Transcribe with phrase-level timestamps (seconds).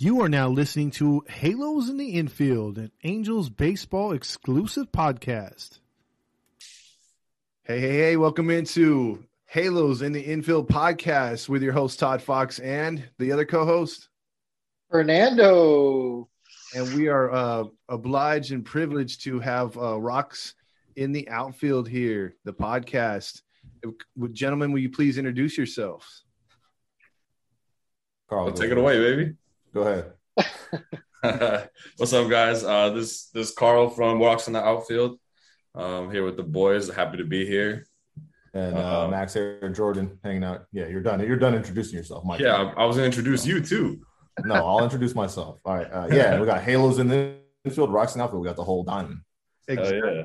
[0.00, 5.80] You are now listening to Halos in the Infield, an Angels baseball exclusive podcast.
[7.64, 12.60] Hey, hey, hey, welcome into Halos in the Infield podcast with your host, Todd Fox,
[12.60, 14.08] and the other co host,
[14.88, 16.28] Fernando.
[16.76, 20.54] And we are uh, obliged and privileged to have uh, Rocks
[20.94, 23.42] in the outfield here, the podcast.
[24.30, 26.22] Gentlemen, will you please introduce yourselves?
[28.30, 29.34] Carl, take it away, baby.
[29.74, 30.12] Go ahead.
[31.96, 32.64] What's up, guys?
[32.64, 35.18] Uh, this this Carl from Walks in the Outfield.
[35.74, 36.88] Um, here with the boys.
[36.88, 37.86] Happy to be here.
[38.54, 40.64] And uh, um, Max here, Jordan, hanging out.
[40.72, 41.20] Yeah, you're done.
[41.20, 42.40] You're done introducing yourself, Mike.
[42.40, 44.00] Yeah, I, I was gonna introduce you too.
[44.44, 45.58] no, I'll introduce myself.
[45.64, 45.86] All right.
[45.92, 48.42] Uh, yeah, we got Halos in the infield, Rocks in the outfield.
[48.42, 49.20] We got the whole diamond.
[49.68, 49.98] Exactly.
[49.98, 50.22] yeah.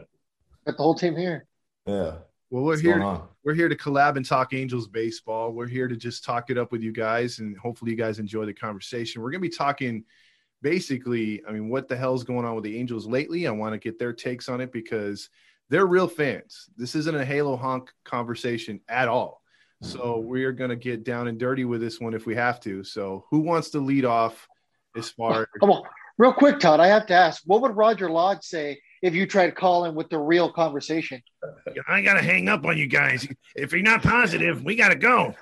[0.66, 1.46] Got the whole team here.
[1.86, 2.20] Yeah.
[2.50, 3.00] Well, we're What's here.
[3.44, 5.52] We're here to collab and talk Angels baseball.
[5.52, 8.46] We're here to just talk it up with you guys, and hopefully, you guys enjoy
[8.46, 9.22] the conversation.
[9.22, 10.06] We're to be talking
[10.62, 11.44] basically.
[11.46, 13.46] I mean, what the hell's going on with the Angels lately?
[13.46, 15.30] I want to get their takes on it because
[15.70, 16.70] they're real fans.
[16.78, 19.42] This isn't a Halo honk conversation at all.
[19.82, 22.62] So we are going to get down and dirty with this one if we have
[22.62, 22.86] to.
[22.86, 24.48] So who wants to lead off
[24.96, 25.50] as far?
[25.60, 25.84] Come on,
[26.18, 26.80] real quick, Todd.
[26.80, 30.18] I have to ask, what would Roger Lodge say if you tried calling with the
[30.18, 31.22] real conversation.
[31.88, 33.28] I got to hang up on you guys.
[33.54, 35.36] If you're not positive, we got to go.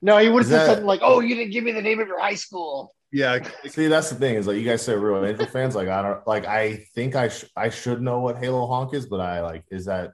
[0.00, 2.08] No, he would have said something like, "Oh, you didn't give me the name of
[2.08, 3.46] your high school." Yeah.
[3.66, 5.74] See, that's the thing is like you guys say real Angel fans.
[5.74, 6.46] Like I don't like.
[6.46, 9.84] I think I sh- I should know what Halo Honk is, but I like is
[9.84, 10.12] that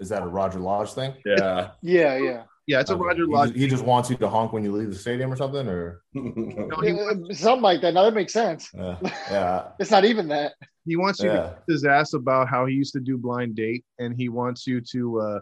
[0.00, 1.14] is that a Roger Lodge thing?
[1.24, 1.70] Yeah.
[1.82, 2.16] yeah.
[2.16, 2.42] Yeah.
[2.66, 3.50] Yeah, it's a Roger Lodge.
[3.50, 5.68] He just, he just, wants you to honk when you leave the stadium or something,
[5.68, 7.94] or no, he, uh, something like that.
[7.94, 8.70] Now that makes sense.
[8.74, 8.96] Yeah,
[9.30, 9.68] yeah.
[9.78, 10.54] it's not even that.
[10.86, 11.54] He wants you yeah.
[11.66, 14.80] to his ass about how he used to do blind date, and he wants you
[14.92, 15.40] to uh,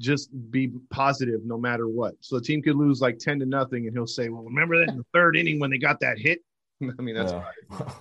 [0.00, 2.14] just be positive no matter what.
[2.20, 4.88] So the team could lose like ten to nothing, and he'll say, "Well, remember that
[4.88, 6.40] in the third inning when they got that hit."
[6.82, 7.32] I mean, that's.
[7.32, 7.90] Yeah.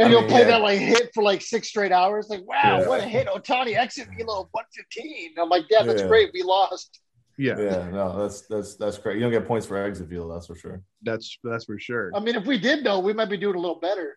[0.00, 0.46] And he'll play yeah.
[0.46, 2.26] that like hit for like six straight hours.
[2.28, 2.88] Like, wow, yeah.
[2.88, 3.28] what a hit!
[3.28, 5.34] Ohtani exit velo one fifteen.
[5.40, 6.30] I'm like, yeah, that's great.
[6.34, 7.00] We lost.
[7.38, 7.58] Yeah.
[7.58, 7.90] Yeah.
[7.90, 9.16] No, that's that's that's great.
[9.16, 10.82] You don't get points for exit velo, that's for sure.
[11.02, 12.10] That's that's for sure.
[12.14, 14.16] I mean, if we did though, we might be doing a little better.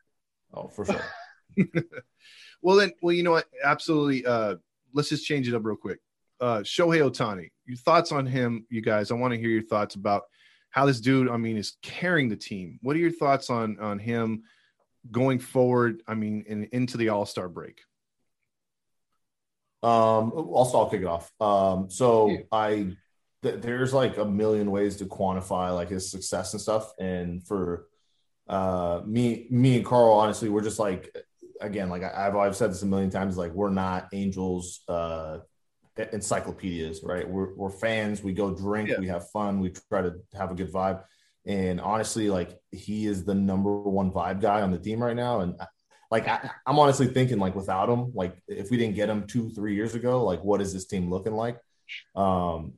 [0.53, 1.01] Oh, for sure.
[2.61, 3.45] well then well, you know what?
[3.63, 4.25] Absolutely.
[4.25, 4.55] Uh
[4.93, 5.99] let's just change it up real quick.
[6.39, 9.11] Uh Shohei Ohtani, your thoughts on him, you guys.
[9.11, 10.23] I want to hear your thoughts about
[10.71, 12.79] how this dude, I mean, is carrying the team.
[12.81, 14.43] What are your thoughts on on him
[15.11, 16.03] going forward?
[16.07, 17.81] I mean, in, into the All Star break.
[19.81, 21.31] Um, I'll, I'll kick it off.
[21.39, 22.39] Um, so yeah.
[22.51, 22.95] I
[23.43, 26.93] th- there's like a million ways to quantify like his success and stuff.
[26.99, 27.87] And for
[28.47, 31.15] uh, me, me and Carl, honestly, we're just like,
[31.61, 35.39] again, like I, have I've said this a million times, like we're not angels, uh,
[36.13, 37.29] encyclopedias, right?
[37.29, 38.23] We're, we're fans.
[38.23, 38.99] We go drink, yeah.
[38.99, 41.03] we have fun, we try to have a good vibe.
[41.45, 45.41] And honestly, like he is the number one vibe guy on the team right now.
[45.41, 45.55] And
[46.11, 49.49] like I, am honestly thinking, like without him, like if we didn't get him two,
[49.49, 51.57] three years ago, like what is this team looking like?
[52.15, 52.73] Um,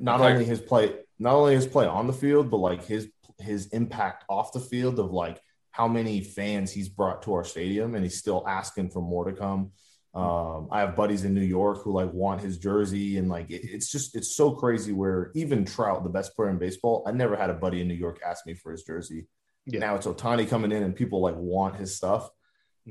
[0.00, 3.08] not only his play, not only his play on the field, but like his
[3.38, 5.40] his impact off the field of like
[5.74, 9.32] how many fans he's brought to our stadium, and he's still asking for more to
[9.32, 9.72] come.
[10.14, 13.62] Um, I have buddies in New York who like want his jersey, and like it,
[13.64, 14.92] it's just it's so crazy.
[14.92, 17.94] Where even Trout, the best player in baseball, I never had a buddy in New
[17.94, 19.26] York ask me for his jersey.
[19.66, 19.80] Yeah.
[19.80, 22.30] Now it's Ohtani coming in, and people like want his stuff.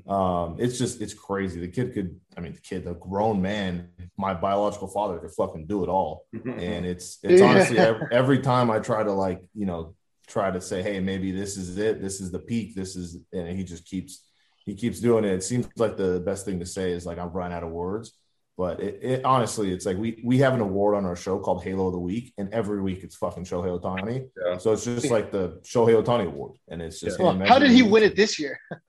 [0.05, 1.61] Um, it's just it's crazy.
[1.61, 5.67] The kid could, I mean, the kid, the grown man, my biological father could fucking
[5.67, 6.25] do it all.
[6.33, 9.95] and it's it's honestly every, every time I try to like you know
[10.27, 13.57] try to say, hey, maybe this is it, this is the peak, this is, and
[13.57, 14.23] he just keeps
[14.65, 15.31] he keeps doing it.
[15.31, 18.13] It seems like the best thing to say is like I've run out of words.
[18.55, 21.63] But it, it, honestly, it's like we we have an award on our show called
[21.63, 24.29] Halo of the Week, and every week it's fucking Shohei Ohtani.
[24.45, 24.57] Yeah.
[24.57, 27.19] So it's just like the Shohei Ohtani Award, and it's just.
[27.19, 27.33] Yeah.
[27.33, 28.59] Well, how did he win it this year?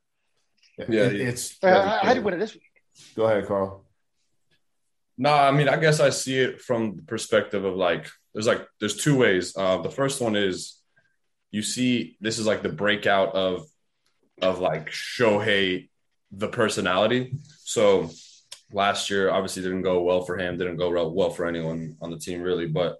[0.76, 1.62] Yeah, it, it's.
[1.62, 2.64] Uh, how did you win it this week?
[3.14, 3.84] Go ahead, Carl.
[5.16, 8.66] No, I mean, I guess I see it from the perspective of like, there's like,
[8.80, 9.56] there's two ways.
[9.56, 10.80] Uh, the first one is
[11.54, 13.64] you see, this is like the breakout of,
[14.42, 15.88] of like Shohei,
[16.32, 17.36] the personality.
[17.62, 18.10] So
[18.72, 22.18] last year, obviously didn't go well for him, didn't go well for anyone on the
[22.18, 22.96] team really, but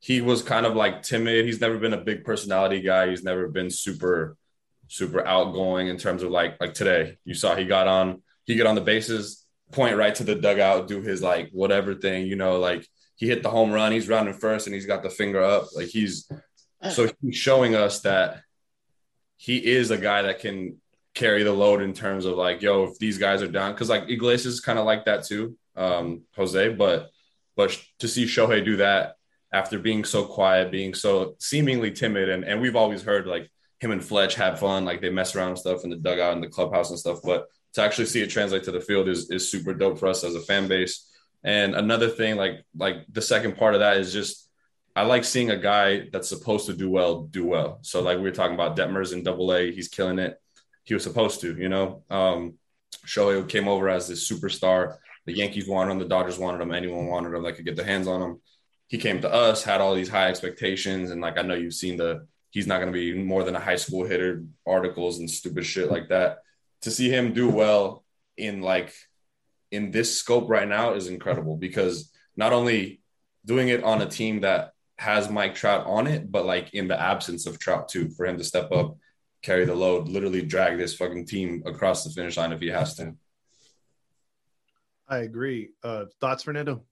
[0.00, 1.44] he was kind of like timid.
[1.44, 3.08] He's never been a big personality guy.
[3.08, 4.36] He's never been super
[4.88, 7.18] super outgoing in terms of like like today.
[7.24, 10.88] You saw he got on he get on the bases, point right to the dugout,
[10.88, 12.84] do his like whatever thing, you know, like
[13.14, 15.68] he hit the home run, he's running first and he's got the finger up.
[15.76, 16.28] Like he's
[16.90, 18.42] so he's showing us that
[19.36, 20.80] he is a guy that can
[21.14, 24.08] carry the load in terms of like, yo, if these guys are down, because like
[24.08, 27.10] Iglesias is kind of like that too, um, Jose, but
[27.56, 29.16] but to see Shohei do that
[29.52, 33.50] after being so quiet, being so seemingly timid, and and we've always heard like
[33.80, 36.42] him and Fletch have fun, like they mess around and stuff in the dugout and
[36.42, 37.20] the clubhouse and stuff.
[37.22, 40.24] But to actually see it translate to the field is is super dope for us
[40.24, 41.10] as a fan base.
[41.44, 44.45] And another thing, like like the second part of that is just
[44.96, 47.80] I like seeing a guy that's supposed to do well do well.
[47.82, 50.40] So like we were talking about Detmers in Double A, he's killing it.
[50.84, 52.02] He was supposed to, you know.
[52.08, 52.54] Um,
[53.06, 54.96] Shohei came over as this superstar.
[55.26, 57.84] The Yankees wanted him, the Dodgers wanted him, anyone wanted him that could get their
[57.84, 58.40] hands on him.
[58.88, 61.98] He came to us, had all these high expectations, and like I know you've seen
[61.98, 65.66] the he's not going to be more than a high school hitter articles and stupid
[65.66, 66.38] shit like that.
[66.82, 68.02] To see him do well
[68.38, 68.94] in like
[69.70, 73.02] in this scope right now is incredible because not only
[73.44, 77.00] doing it on a team that has Mike Trout on it, but like in the
[77.00, 78.96] absence of Trout too, for him to step up,
[79.42, 82.94] carry the load, literally drag this fucking team across the finish line if he has
[82.96, 83.14] to.
[85.08, 85.70] I agree.
[85.82, 86.82] Uh, thoughts, Fernando?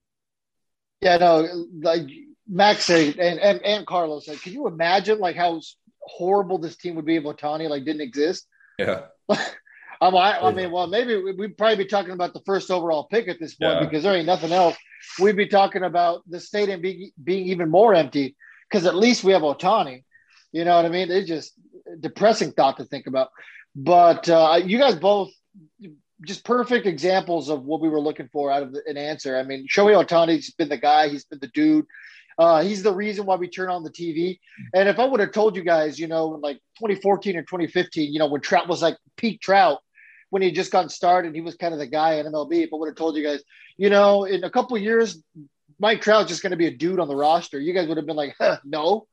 [1.01, 2.07] Yeah, no, like
[2.49, 5.61] Max said, and, and, and Carlos said, can you imagine like how
[6.01, 8.47] horrible this team would be if Ohtani like didn't exist?
[8.79, 9.07] Yeah.
[10.05, 13.27] Um, I, I, mean, well, maybe we'd probably be talking about the first overall pick
[13.27, 13.87] at this point yeah.
[13.87, 14.77] because there ain't nothing else.
[15.19, 18.37] We'd be talking about the stadium being, being even more empty
[18.69, 20.05] because at least we have Ohtani.
[20.53, 21.11] You know what I mean?
[21.11, 21.55] It's just
[22.01, 23.31] depressing thought to think about.
[23.75, 25.31] But uh, you guys both
[26.27, 29.39] just perfect examples of what we were looking for out of the, an answer.
[29.39, 31.09] I mean, Shohei Ohtani's been the guy.
[31.09, 31.87] He's been the dude.
[32.39, 34.39] Uh, he's the reason why we turn on the TV.
[34.75, 38.19] And if I would have told you guys, you know, like 2014 or 2015, you
[38.19, 39.81] know, when Trout was like peak Trout,
[40.35, 42.65] when he just got started, he was kind of the guy in MLB.
[42.65, 43.41] If I would have told you guys,
[43.77, 45.23] you know, in a couple years,
[45.79, 48.07] Mike Trout's just going to be a dude on the roster, you guys would have
[48.07, 49.07] been like, huh, no.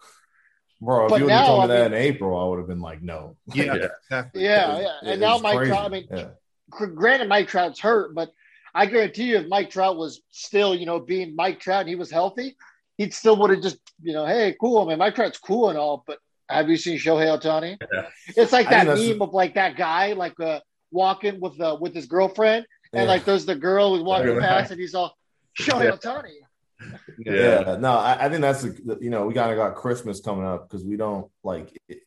[0.81, 2.57] Bro, if but you would have told me I that mean, in April, I would
[2.57, 3.38] have been like, no.
[3.53, 3.75] Yeah,
[4.12, 4.79] yeah, yeah.
[4.79, 4.88] yeah.
[5.03, 5.69] And now Mike crazy.
[5.69, 6.29] Trout, I mean, yeah.
[6.71, 8.31] granted, Mike Trout's hurt, but
[8.73, 11.94] I guarantee you, if Mike Trout was still, you know, being Mike Trout and he
[11.94, 12.57] was healthy,
[12.97, 14.81] he still would have just, you know, hey, cool.
[14.83, 16.18] I mean, Mike Trout's cool and all, but
[16.50, 17.77] have you seen Shohei Ohtani?
[17.94, 18.07] Yeah.
[18.35, 20.62] It's like that meme of like that guy, like uh,
[20.92, 23.10] walking with uh, with his girlfriend, and yeah.
[23.10, 25.18] like there's the girl who's walking past, and he's all
[25.60, 25.92] Shohei yeah.
[25.92, 26.34] Ohtani.
[27.20, 27.34] Yeah.
[27.34, 30.46] yeah, no, I, I think that's the, you know we kind of got Christmas coming
[30.46, 31.78] up because we don't like.
[31.88, 32.00] It,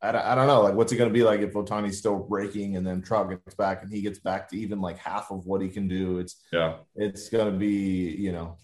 [0.00, 2.76] I, I don't know, like what's it going to be like if Ohtani's still breaking
[2.76, 5.60] and then Trout gets back and he gets back to even like half of what
[5.60, 6.18] he can do.
[6.18, 8.56] It's yeah, it's going to be you know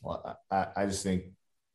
[0.51, 1.25] I, I just think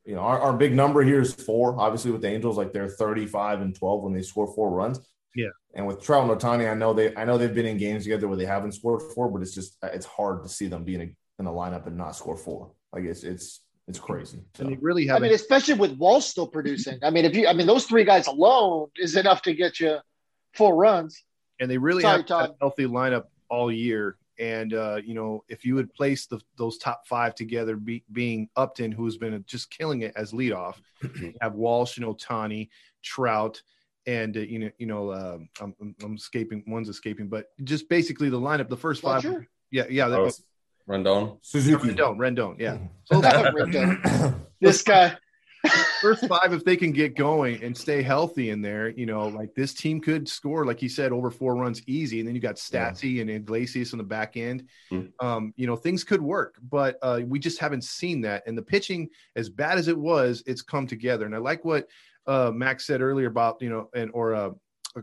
[0.10, 1.80] you know, our, our big number here is four.
[1.80, 5.00] Obviously, with the Angels, like they're 35 and 12 when they score four runs.
[5.36, 5.50] Yeah.
[5.76, 8.28] And with Trout and Ohtani, I know they I know they've been in games together
[8.28, 11.16] where they haven't scored four, but it's just it's hard to see them being in
[11.40, 12.72] a, in a lineup and not score four.
[12.92, 14.40] Like it's it's it's crazy.
[14.56, 14.64] So.
[14.64, 15.18] And they really have.
[15.18, 17.00] I mean, especially with Walsh still producing.
[17.04, 19.98] I mean, if you, I mean, those three guys alone is enough to get you
[20.54, 21.24] four runs.
[21.60, 24.18] And they really Sorry, have a healthy lineup all year.
[24.40, 28.48] And uh, you know, if you would place the, those top five together, be, being
[28.56, 30.76] Upton, who's been just killing it as leadoff,
[31.42, 32.70] have Walsh and Ohtani,
[33.04, 33.62] Trout,
[34.06, 36.64] and uh, you know, you know, uh, I'm, I'm, escaping.
[36.68, 38.70] One's escaping, but just basically the lineup.
[38.70, 39.24] The first five.
[39.72, 40.08] Yeah, yeah.
[40.08, 40.44] That oh, was
[40.88, 42.60] Rendon, Suzuki, Rendon, Rendon.
[42.60, 42.78] Yeah.
[43.06, 44.36] So Rendon.
[44.62, 45.16] this guy
[46.02, 49.54] first five, if they can get going and stay healthy in there, you know, like
[49.56, 52.20] this team could score, like you said, over four runs easy.
[52.20, 53.22] And then you got Stassi yeah.
[53.22, 54.68] and Iglesias on the back end.
[54.92, 55.26] Mm-hmm.
[55.26, 58.44] Um, you know, things could work, but uh, we just haven't seen that.
[58.48, 61.26] And the pitching, as bad as it was, it's come together.
[61.26, 61.88] And I like what
[62.30, 64.52] uh, Max said earlier about, you know, and or uh,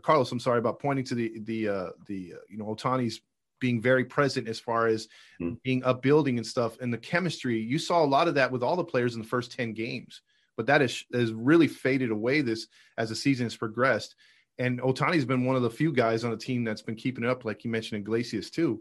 [0.03, 3.21] Carlos, I'm sorry about pointing to the the uh, the uh, you know Ohtani's
[3.59, 5.09] being very present as far as
[5.41, 5.61] mm.
[5.63, 8.77] being upbuilding and stuff and the chemistry you saw a lot of that with all
[8.77, 10.21] the players in the first 10 games
[10.57, 12.67] but that is has really faded away this
[12.99, 14.17] as the season has progressed.
[14.59, 17.31] And Ohtani's been one of the few guys on the team that's been keeping it
[17.31, 18.81] up, like you mentioned, Iglesias too.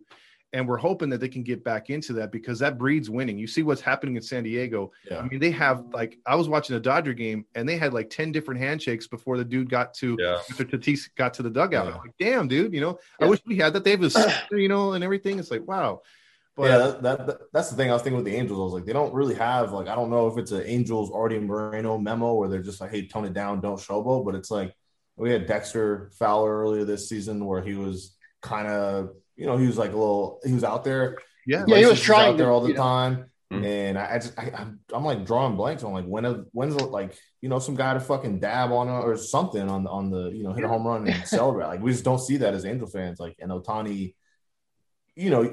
[0.55, 3.37] And we're hoping that they can get back into that because that breeds winning.
[3.37, 4.93] You see what's happening in San Diego.
[5.11, 5.19] Yeah.
[5.19, 8.09] I mean, they have like I was watching a Dodger game and they had like
[8.09, 10.37] 10 different handshakes before the dude got to yeah.
[10.49, 11.87] after Tatis got to the dugout.
[11.87, 11.95] Yeah.
[11.97, 13.27] Like, damn, dude, you know, yeah.
[13.27, 13.83] I wish we had that.
[13.83, 15.39] They have a you know, and everything.
[15.39, 16.01] It's like, wow.
[16.55, 18.57] But yeah, that, that, that's the thing I was thinking with the Angels.
[18.57, 21.11] I was like, they don't really have like I don't know if it's an Angels
[21.13, 24.23] Artie Moreno memo where they're just like, hey, tone it down, don't showboat.
[24.23, 24.73] But it's like
[25.17, 29.67] we had Dexter Fowler earlier this season where he was kind of you know he
[29.67, 31.17] was like a little he was out there.
[31.45, 33.25] Yeah, yeah, he was trying out there all the time.
[33.53, 33.63] Mm-hmm.
[33.63, 37.15] And I, I just I, am I'm like drawing blanks on like when when's like
[37.41, 40.43] you know some guy to fucking dab on or something on the, on the you
[40.43, 42.87] know hit a home run and celebrate like we just don't see that as Angel
[42.87, 44.15] fans like and Ohtani,
[45.15, 45.43] you know,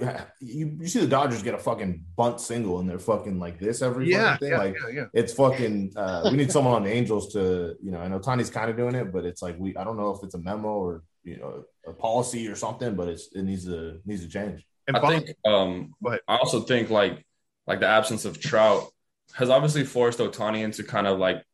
[0.40, 3.80] you, you see the Dodgers get a fucking bunt single and they're fucking like this
[3.80, 4.50] every yeah, thing.
[4.50, 5.04] Yeah, like yeah, yeah.
[5.14, 8.50] it's fucking uh, we need someone on the Angels to, you know, I know Tony's
[8.50, 10.68] kind of doing it, but it's like we I don't know if it's a memo
[10.68, 14.66] or you know a policy or something, but it's it needs to needs to change.
[14.88, 17.24] And I think um I also think like
[17.66, 18.90] like the absence of Trout
[19.34, 21.44] has obviously forced Ohtani into kind of like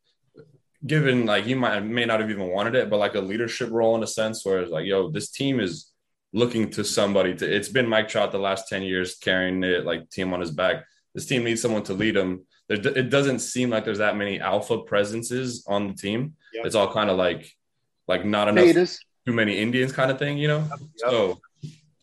[0.87, 3.97] given like he might may not have even wanted it, but like a leadership role
[3.97, 5.93] in a sense where it's like, yo, this team is
[6.33, 10.09] looking to somebody to it's been Mike Trout the last 10 years carrying it like
[10.11, 10.85] team on his back.
[11.15, 12.47] This team needs someone to lead them.
[12.69, 16.35] There, it doesn't seem like there's that many alpha presences on the team.
[16.53, 16.67] Yep.
[16.67, 17.51] It's all kind of like
[18.07, 18.99] like not enough Betas.
[19.29, 20.67] Too many Indians kind of thing, you know?
[20.71, 20.81] Yep.
[20.97, 21.41] So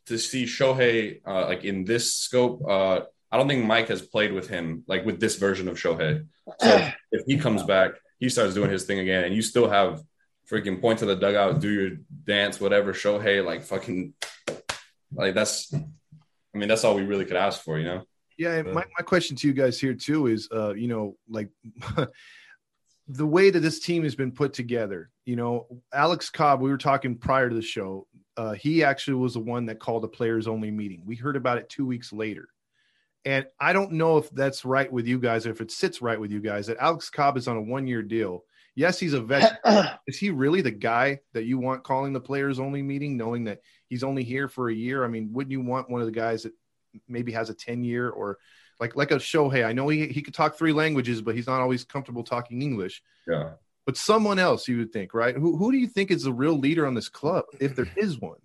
[0.06, 3.02] to see Shohei uh, like in this scope, uh,
[3.32, 6.28] I don't think Mike has played with him like with this version of Shohei.
[6.60, 10.04] So if he comes back, he starts doing his thing again, and you still have
[10.50, 11.90] freaking point to the dugout, do your
[12.26, 12.94] dance, whatever.
[12.94, 14.14] Shohei, like fucking,
[15.12, 15.74] like that's.
[15.74, 18.04] I mean, that's all we really could ask for, you know.
[18.38, 21.50] Yeah, my, my question to you guys here too is, uh, you know, like
[23.08, 25.10] the way that this team has been put together.
[25.26, 26.62] You know, Alex Cobb.
[26.62, 28.08] We were talking prior to the show.
[28.38, 31.04] Uh, he actually was the one that called a players only meeting.
[31.06, 32.48] We heard about it two weeks later.
[33.26, 36.20] And I don't know if that's right with you guys, or if it sits right
[36.20, 38.44] with you guys that Alex Cobb is on a one year deal.
[38.76, 39.60] Yes, he's a vet.
[40.08, 43.62] is he really the guy that you want calling the players only meeting, knowing that
[43.90, 45.04] he's only here for a year?
[45.04, 46.54] I mean, wouldn't you want one of the guys that
[47.08, 48.38] maybe has a 10 year or
[48.80, 49.66] like like a Shohei?
[49.66, 53.02] I know he, he could talk three languages, but he's not always comfortable talking English.
[53.26, 53.54] Yeah.
[53.86, 55.36] But someone else you would think, right?
[55.36, 58.20] Who, who do you think is the real leader on this club, if there is
[58.20, 58.40] one?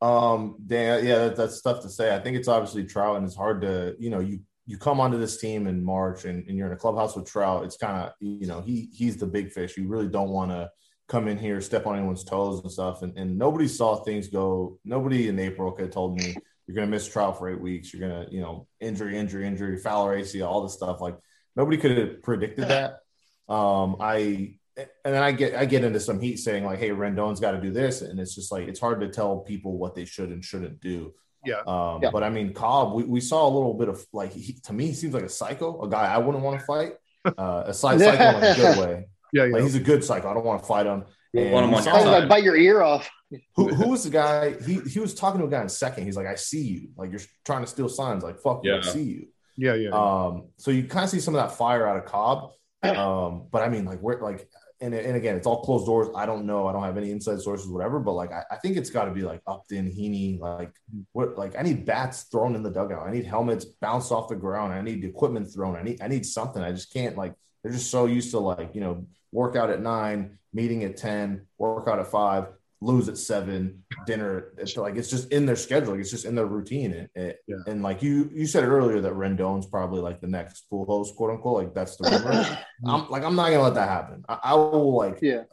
[0.00, 2.14] Um, Dan, yeah, that, that's tough to say.
[2.14, 5.18] I think it's obviously Trout, and it's hard to, you know, you you come onto
[5.18, 7.64] this team in March and, and you're in a clubhouse with Trout.
[7.64, 9.76] It's kind of, you know, he he's the big fish.
[9.76, 10.70] You really don't want to
[11.08, 13.02] come in here, step on anyone's toes and stuff.
[13.02, 14.78] And, and nobody saw things go.
[14.84, 16.34] Nobody in April could have told me
[16.66, 17.92] you're going to miss Trout for eight weeks.
[17.92, 21.00] You're going to, you know, injury, injury, injury, Fowler ACL, all this stuff.
[21.00, 21.16] Like
[21.56, 23.00] nobody could have predicted that.
[23.48, 27.40] Um, I and then I get I get into some heat saying like, "Hey, Rendon's
[27.40, 30.04] got to do this," and it's just like it's hard to tell people what they
[30.04, 31.14] should and shouldn't do.
[31.44, 31.60] Yeah.
[31.66, 32.10] Um, yeah.
[32.10, 34.86] But I mean, Cobb, we, we saw a little bit of like he, to me,
[34.86, 36.94] he seems like a psycho, a guy I wouldn't want to fight.
[37.38, 39.06] Uh, a side psycho in a good way.
[39.32, 39.54] Yeah, yeah.
[39.54, 40.30] Like, he's a good psycho.
[40.30, 41.06] I don't want to fight him.
[41.32, 43.10] And want him on like bite your ear off.
[43.56, 44.54] who, who was the guy?
[44.62, 46.04] He he was talking to a guy in second.
[46.04, 46.88] He's like, I see you.
[46.98, 48.22] Like you're trying to steal signs.
[48.22, 48.74] Like fuck yeah.
[48.74, 49.26] you, I see you.
[49.56, 49.88] Yeah, yeah.
[49.88, 52.50] Um, so you kind of see some of that fire out of Cobb.
[52.90, 54.48] Um, but I mean, like we're like
[54.80, 56.08] and, and again, it's all closed doors.
[56.14, 56.66] I don't know.
[56.66, 58.00] I don't have any inside sources, whatever.
[58.00, 60.38] But like, I, I think it's got to be like Upton, Heaney.
[60.38, 60.72] Like,
[61.12, 61.38] what?
[61.38, 63.06] Like, I need bats thrown in the dugout.
[63.06, 64.72] I need helmets bounced off the ground.
[64.72, 65.76] I need equipment thrown.
[65.76, 66.62] I need I need something.
[66.62, 67.34] I just can't like.
[67.62, 71.98] They're just so used to like you know workout at nine, meeting at ten, workout
[71.98, 72.48] at five,
[72.84, 74.52] lose at seven, dinner.
[74.58, 75.94] It's like it's just in their schedule.
[75.94, 76.92] It's just in their routine.
[76.92, 77.56] It, it, yeah.
[77.66, 81.64] And like you you said earlier that Rendon's probably like the next Pujols, quote unquote.
[81.64, 82.58] Like that's the rumor.
[82.86, 84.24] I'm like I'm not gonna let that happen.
[84.28, 85.44] I, I, will like yeah.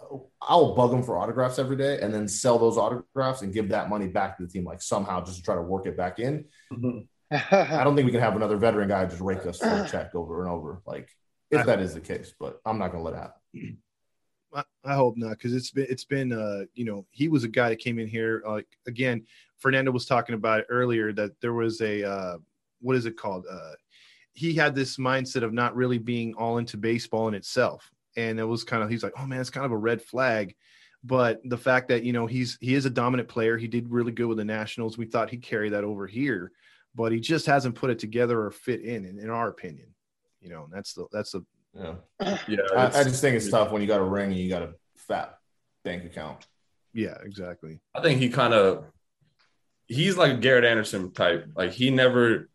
[0.41, 3.69] I will bug them for autographs every day and then sell those autographs and give
[3.69, 6.19] that money back to the team like somehow just to try to work it back
[6.19, 6.45] in.
[6.71, 6.99] Mm-hmm.
[7.31, 10.13] I don't think we can have another veteran guy just rake us for a check
[10.15, 10.81] over and over.
[10.85, 11.09] Like
[11.49, 13.77] if that is the case, but I'm not gonna let it happen.
[14.53, 17.69] I hope not, because it's been it's been uh you know he was a guy
[17.69, 19.25] that came in here like uh, again.
[19.59, 22.37] Fernando was talking about earlier that there was a uh,
[22.81, 23.45] what is it called?
[23.49, 23.73] Uh,
[24.33, 28.43] he had this mindset of not really being all into baseball in itself, and it
[28.43, 30.55] was kind of he's like, oh man, it's kind of a red flag.
[31.03, 34.11] But the fact that you know he's he is a dominant player, he did really
[34.11, 34.97] good with the Nationals.
[34.97, 36.51] We thought he'd carry that over here,
[36.95, 39.93] but he just hasn't put it together or fit in, in, in our opinion.
[40.41, 41.93] You know, and that's the that's the yeah,
[42.47, 42.57] yeah.
[42.75, 44.73] I, I, just think it's tough when you got a ring and you got a
[44.97, 45.37] fat
[45.83, 46.45] bank account.
[46.93, 47.79] Yeah, exactly.
[47.95, 48.85] I think he kind of
[49.87, 51.47] he's like a Garrett Anderson type.
[51.55, 52.49] Like he never,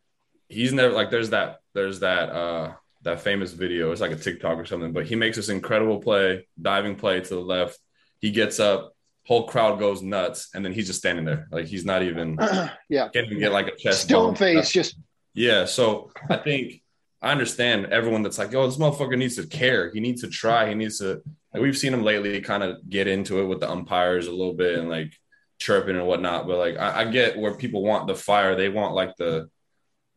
[0.48, 3.92] he's never like there's that there's that uh that famous video.
[3.92, 4.92] It's like a TikTok or something.
[4.92, 7.78] But he makes this incredible play, diving play to the left.
[8.18, 8.94] He gets up,
[9.26, 11.48] whole crowd goes nuts, and then he's just standing there.
[11.50, 12.36] Like he's not even
[12.88, 14.70] yeah can't even get like a chest stone face.
[14.70, 14.98] Just
[15.34, 15.64] yeah.
[15.64, 16.82] So I think
[17.26, 19.90] I understand everyone that's like, oh, this motherfucker needs to care.
[19.92, 20.68] He needs to try.
[20.68, 21.22] He needs to.
[21.52, 24.54] Like, we've seen him lately kind of get into it with the umpires a little
[24.54, 25.12] bit and like
[25.58, 26.46] chirping and whatnot.
[26.46, 28.54] But like, I, I get where people want the fire.
[28.54, 29.50] They want like the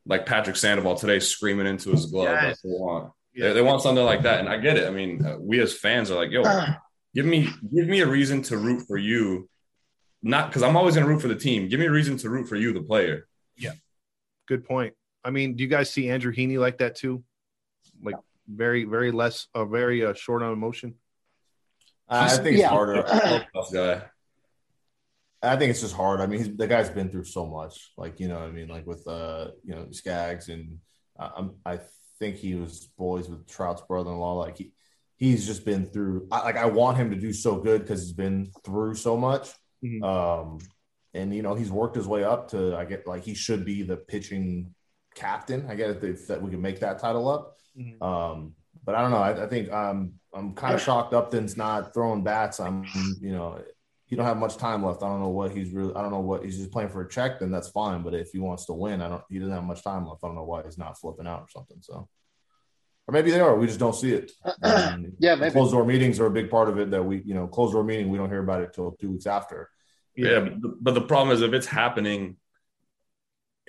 [0.06, 2.26] like Patrick Sandoval today screaming into his glove.
[2.26, 2.62] Yes.
[2.62, 3.12] they want.
[3.34, 3.48] Yeah.
[3.48, 4.88] They, they, want something like that, and I get it.
[4.88, 6.44] I mean, uh, we as fans are like, yo,
[7.16, 9.50] give me give me a reason to root for you.
[10.22, 11.70] Not because I'm always going to root for the team.
[11.70, 13.28] Give me a reason to root for you, the player.
[13.58, 13.72] Yeah,
[14.48, 14.94] good point.
[15.24, 17.24] I mean, do you guys see Andrew Heaney like that too?
[18.02, 18.16] Like
[18.48, 20.96] very, very less, uh, very uh, short on emotion.
[22.08, 22.66] Uh, I think yeah.
[22.66, 23.04] it's harder.
[23.74, 24.02] guy.
[25.42, 26.20] I think it's just hard.
[26.20, 27.92] I mean, he's, the guy's been through so much.
[27.98, 30.80] Like you know, I mean, like with uh, you know, Skaggs, and
[31.18, 31.80] uh, I
[32.20, 34.34] think he was boys with Trout's brother-in-law.
[34.34, 34.74] Like he,
[35.18, 36.28] he's just been through.
[36.32, 39.50] I, like I want him to do so good because he's been through so much.
[39.84, 40.04] Mm-hmm.
[40.04, 40.60] Um,
[41.14, 42.76] and you know, he's worked his way up to.
[42.76, 44.74] I get like he should be the pitching
[45.20, 45.66] captain.
[45.70, 47.58] I guess if that we can make that title up.
[47.78, 48.02] Mm-hmm.
[48.02, 49.18] Um, but I don't know.
[49.18, 52.60] I, I think um, I'm kind of shocked Upton's not throwing bats.
[52.60, 52.86] I'm,
[53.22, 53.62] you know,
[54.06, 55.04] he don't have much time left.
[55.04, 55.94] I don't know what he's really.
[55.94, 57.40] I don't know what he's just playing for a check.
[57.40, 58.02] Then that's fine.
[58.02, 59.24] But if he wants to win, I don't.
[59.30, 60.24] He doesn't have much time left.
[60.24, 61.78] I don't know why he's not flipping out or something.
[61.82, 62.10] So,
[63.08, 63.56] or maybe they are.
[63.56, 64.32] We just don't see it.
[64.64, 65.52] Um, yeah, maybe.
[65.52, 66.90] Closed door meetings are a big part of it.
[66.90, 68.10] That we, you know, closed door meeting.
[68.10, 69.70] We don't hear about it till two weeks after.
[70.16, 72.38] Yeah, but, but the problem is if it's happening,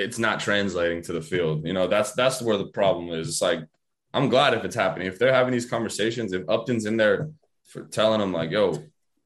[0.01, 1.67] it's not translating to the field.
[1.67, 3.29] You know, that's that's where the problem is.
[3.29, 3.61] It's like
[4.13, 5.07] I'm glad if it's happening.
[5.09, 7.31] If they're having these conversations, if Upton's in there
[7.65, 8.83] for telling them like, "Yo,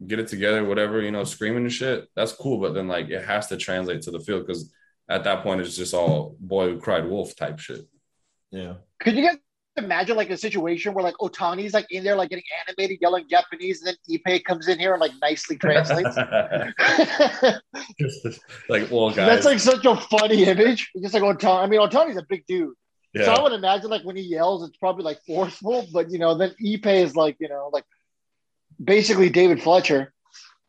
[0.07, 2.61] get it together," whatever, you know, screaming and shit, that's cool.
[2.61, 4.73] But then like it has to translate to the field because
[5.09, 7.87] at that point it's just all boy who cried wolf type shit.
[8.50, 8.75] Yeah.
[9.00, 9.38] Could you guys
[9.76, 13.83] imagine like a situation where like Ohtani's like in there like getting animated, yelling Japanese,
[13.83, 16.16] and then Ippei comes in here and like nicely translates?
[18.69, 20.90] like, well, guys, That's like such a funny image.
[21.00, 21.62] Just like Ohtani.
[21.62, 22.75] I mean, Ohtani's a big dude.
[23.14, 23.25] yeah.
[23.25, 26.37] So I would imagine like when he yells, it's probably like forceful, but you know,
[26.37, 27.85] then Ippei is like, you know, like
[28.83, 30.12] basically David Fletcher.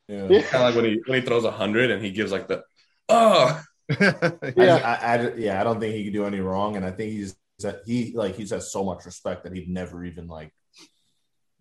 [0.08, 0.28] Yeah.
[0.30, 0.42] Yeah.
[0.44, 2.64] kind of like when he when he throws a hundred and he gives like the
[3.10, 3.62] oh
[4.00, 4.76] I, Yeah.
[4.76, 7.36] I, I, yeah, I don't think he could do any wrong, and I think he's
[7.86, 10.52] he like he's has so much respect that he'd never even like.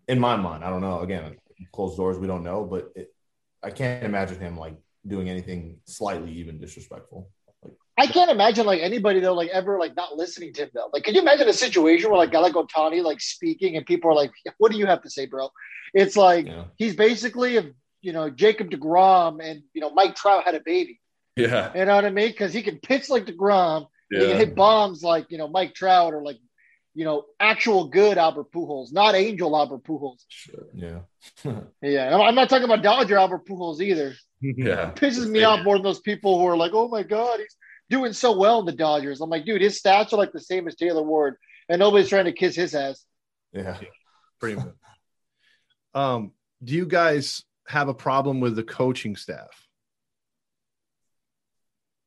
[0.07, 0.99] In my mind, I don't know.
[0.99, 1.35] Again,
[1.71, 3.13] closed doors, we don't know, but it,
[3.63, 4.75] I can't imagine him like
[5.07, 7.29] doing anything slightly even disrespectful.
[7.63, 10.89] Like, I can't imagine like anybody though, like ever like not listening to him though.
[10.93, 13.85] Like, can you imagine a situation where like a guy like Ohtani like speaking and
[13.85, 15.49] people are like, "What do you have to say, bro?"
[15.93, 16.65] It's like Yeah.
[16.77, 17.65] he's basically if
[18.01, 20.99] you know Jacob deGrom and you know Mike Trout had a baby.
[21.35, 22.27] yeah You know what I mean?
[22.29, 26.13] Because he can pitch like deGrom, he can hit bombs like you know Mike Trout
[26.13, 26.37] or like
[26.93, 30.23] you know actual good Albert Pujols, not Angel Albert Pujols.
[30.73, 30.99] yeah,
[31.81, 34.13] Yeah, I'm- I'm not talking about Dodger Albert Pujols either.
[34.41, 37.39] yeah it pisses me off more than those people who are like, "Oh my god,
[37.39, 37.55] he's
[37.89, 40.67] doing so well in the Dodgers." I'm like, dude, his stats are like the same
[40.67, 41.35] as Taylor Ward,
[41.69, 43.05] and nobody's trying to kiss his ass.
[43.53, 43.77] yeah.
[44.39, 44.67] Pretty much.
[45.93, 49.47] Um, do you guys have a problem with the coaching staff?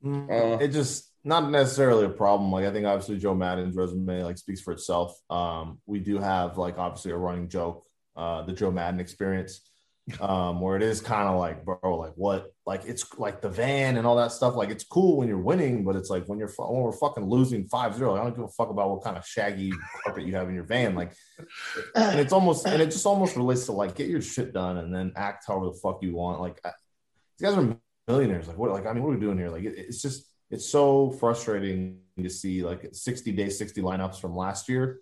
[0.04, 2.50] Uh, it just not necessarily a problem.
[2.52, 5.18] Like I think obviously Joe Maddon's resume like speaks for itself.
[5.28, 7.84] Um, we do have like obviously a running joke,
[8.16, 9.60] uh, the Joe Maddon experience,
[10.20, 13.96] um, where it is kind of like, bro, like what, like it's like the van
[13.96, 14.54] and all that stuff.
[14.54, 17.68] Like it's cool when you're winning, but it's like when you're when we're fucking losing
[17.68, 19.72] 5-0, I don't give a fuck about what kind of shaggy
[20.04, 20.94] carpet you have in your van.
[20.94, 21.12] Like,
[21.94, 24.94] and it's almost and it just almost relates to like get your shit done and
[24.94, 26.40] then act however the fuck you want.
[26.40, 26.70] Like I,
[27.38, 27.76] these guys are
[28.06, 28.48] millionaires.
[28.48, 28.70] Like what?
[28.70, 29.50] Like I mean, what are we doing here?
[29.50, 34.36] Like it, it's just it's so frustrating to see like 60 day 60 lineups from
[34.36, 35.00] last year.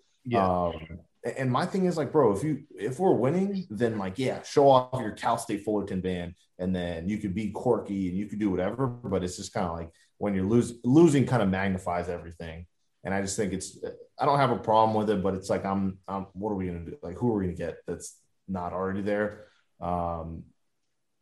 [0.57, 0.99] Um,
[1.37, 4.69] and my thing is like, bro, if you if we're winning, then like yeah, show
[4.69, 8.39] off your Cal State Fullerton band, and then you could be quirky and you could
[8.39, 8.87] do whatever.
[8.87, 12.65] But it's just kind of like when you're lose, losing, kind of magnifies everything.
[13.03, 13.77] And I just think it's
[14.19, 16.67] I don't have a problem with it, but it's like I'm, I'm what are we
[16.67, 16.97] gonna do?
[17.01, 18.15] Like who are we gonna get that's
[18.47, 19.45] not already there?
[19.81, 20.43] Um,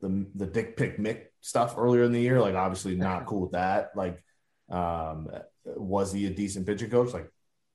[0.01, 3.51] the the dick pic Mick stuff earlier in the year, like obviously not cool with
[3.51, 3.91] that.
[3.95, 4.21] Like,
[4.69, 5.29] um,
[5.65, 7.13] was he a decent pitching coach?
[7.13, 7.29] Like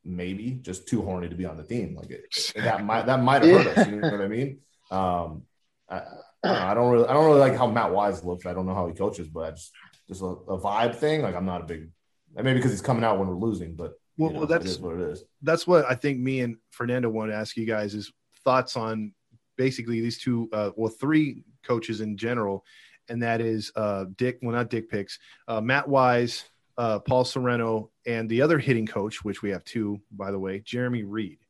[0.04, 1.94] maybe just too horny to be on the team.
[1.94, 3.86] Like it, that might that might have hurt us.
[3.86, 4.58] You know what I mean?
[4.90, 5.42] Um,
[5.88, 6.02] I,
[6.42, 8.44] I, don't know, I don't really I don't really like how Matt Wise looks.
[8.44, 9.70] I don't know how he coaches, but I just
[10.08, 11.22] just a, a vibe thing.
[11.22, 11.90] Like I'm not a big.
[12.34, 14.70] Maybe because he's coming out when we're losing, but you Well, know, well, that's it
[14.70, 15.22] is what it is.
[15.42, 18.12] that's what I think me and Fernando want to ask you guys is
[18.44, 19.14] thoughts on
[19.60, 22.64] basically these two, uh, well, three coaches in general,
[23.10, 25.18] and that is uh, Dick, well, not Dick Picks,
[25.48, 26.46] uh, Matt Wise,
[26.78, 30.60] uh, Paul Sorrento, and the other hitting coach, which we have two, by the way,
[30.60, 31.40] Jeremy Reed.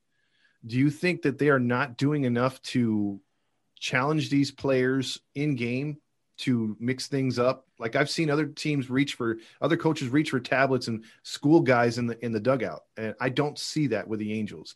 [0.66, 3.20] Do you think that they are not doing enough to
[3.78, 5.98] challenge these players in game
[6.38, 7.68] to mix things up?
[7.78, 11.96] Like I've seen other teams reach for other coaches reach for tablets and school guys
[11.96, 14.74] in the in the dugout, and I don't see that with the Angels.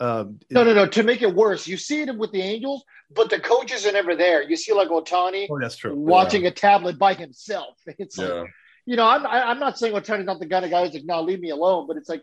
[0.00, 0.86] Um, No, no, no.
[0.86, 4.16] To make it worse, you see it with the Angels, but the coaches are never
[4.16, 4.42] there.
[4.42, 5.94] You see like Ohtani oh, that's true.
[5.94, 7.76] watching a tablet by himself.
[7.98, 8.46] It's like,
[8.86, 11.22] you know, I'm I'm not saying Ohtani's not the kind of guy who's like, no,
[11.22, 11.86] leave me alone.
[11.86, 12.22] But it's like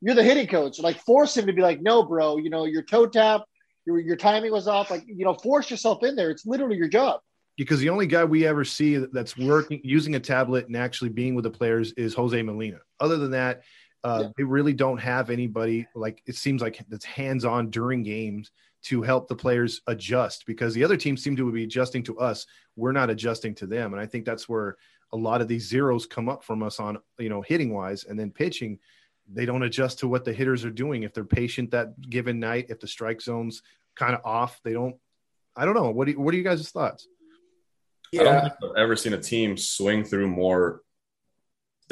[0.00, 0.78] you're the hitting coach.
[0.80, 2.36] Like force him to be like, no, bro.
[2.38, 3.42] You know, your toe tap,
[3.86, 4.90] your your timing was off.
[4.90, 6.30] Like you know, force yourself in there.
[6.30, 7.20] It's literally your job.
[7.56, 11.34] because the only guy we ever see that's working using a tablet and actually being
[11.34, 12.78] with the players is Jose Molina.
[12.98, 13.62] Other than that,
[14.04, 14.28] uh, Yeah.
[14.36, 18.50] they really don't have anybody like it seems like that's hands on during games
[18.84, 22.46] to help the players adjust because the other teams seem to be adjusting to us.
[22.74, 24.76] We're not adjusting to them, and I think that's where
[25.12, 28.18] a lot of these zeros come up from us on you know hitting wise, and
[28.18, 28.78] then pitching.
[29.32, 31.04] They don't adjust to what the hitters are doing.
[31.04, 33.62] If they're patient that given night, if the strike zone's
[33.94, 34.96] kind of off, they don't.
[35.54, 35.90] I don't know.
[35.90, 37.06] What do you, what are you guys' thoughts?
[38.14, 40.82] I don't think I've ever seen a team swing through more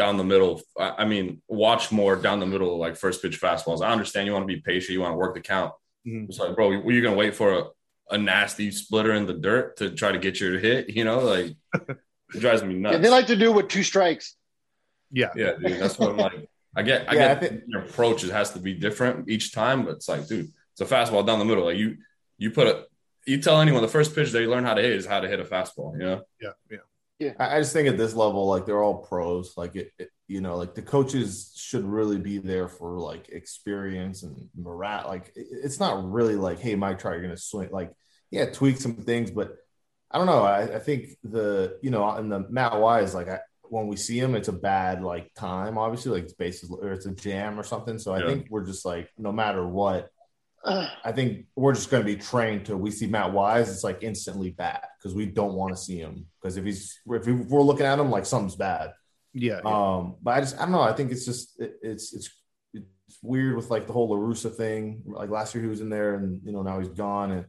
[0.00, 0.52] down the middle.
[0.78, 3.80] I I mean, watch more down the middle, like first pitch fastballs.
[3.86, 5.72] I understand you want to be patient, you want to work the count,
[6.06, 6.26] Mm-hmm.
[6.28, 7.64] It's like, bro, were you gonna wait for a,
[8.14, 10.88] a nasty splitter in the dirt to try to get your hit?
[10.88, 12.94] You know, like it drives me nuts.
[12.94, 14.36] Yeah, they like to do with two strikes.
[15.10, 15.80] Yeah, yeah, dude.
[15.80, 16.48] That's what I'm like.
[16.76, 18.22] I get, I yeah, get I think, your approach.
[18.22, 21.40] It has to be different each time, but it's like, dude, it's a fastball down
[21.40, 21.64] the middle.
[21.64, 21.96] Like you,
[22.38, 22.86] you put a,
[23.26, 25.40] you tell anyone the first pitch they learn how to hit is how to hit
[25.40, 25.94] a fastball.
[25.94, 26.22] You know?
[26.40, 26.78] Yeah, yeah.
[27.20, 27.34] Yeah.
[27.38, 29.52] I just think at this level, like they're all pros.
[29.56, 34.22] Like it, it, you know, like the coaches should really be there for like experience
[34.22, 35.06] and morale.
[35.06, 37.68] Like it's not really like, hey, Mike Trout, you're gonna swing.
[37.70, 37.92] Like,
[38.30, 39.54] yeah, tweak some things, but
[40.10, 40.42] I don't know.
[40.42, 44.18] I, I think the you know, and the Matt Wise, like I, when we see
[44.18, 45.76] him, it's a bad like time.
[45.76, 47.98] Obviously, like it's bases or it's a jam or something.
[47.98, 48.28] So I yeah.
[48.28, 50.08] think we're just like, no matter what,
[50.64, 52.76] I think we're just going to be trained to.
[52.76, 56.26] We see Matt Wise, it's like instantly bad because we don't want to see him
[56.40, 58.92] because if he's if we're looking at him like something's bad.
[59.32, 59.70] Yeah, yeah.
[59.70, 60.82] Um, but I just I don't know.
[60.82, 62.30] I think it's just it, it's it's
[62.74, 65.02] it's weird with like the whole La Russa thing.
[65.06, 67.46] Like last year he was in there, and you know now he's gone, and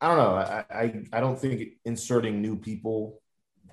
[0.00, 0.34] I don't know.
[0.34, 3.20] I I, I don't think inserting new people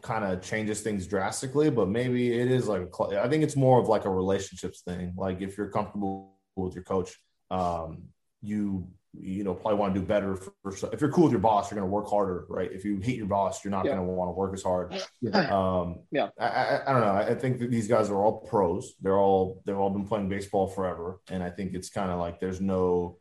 [0.02, 3.80] kind of changes things drastically, but maybe it is like a, I think it's more
[3.82, 5.13] of like a relationships thing.
[5.17, 7.17] Like if you're comfortable with your coach
[7.51, 8.09] um,
[8.41, 11.41] you you know probably want to do better for, for, if you're cool with your
[11.41, 12.71] boss you're going to work harder right?
[12.71, 13.95] If you hate your boss you're not yeah.
[13.95, 15.01] going to want to work as hard.
[15.21, 15.49] Yeah.
[15.49, 16.29] um yeah.
[16.39, 17.13] I, I, I don't know.
[17.13, 18.93] I think that these guys are all pros.
[19.01, 21.19] They're all they've all been playing baseball forever.
[21.29, 23.17] And i think it's kind of like there's no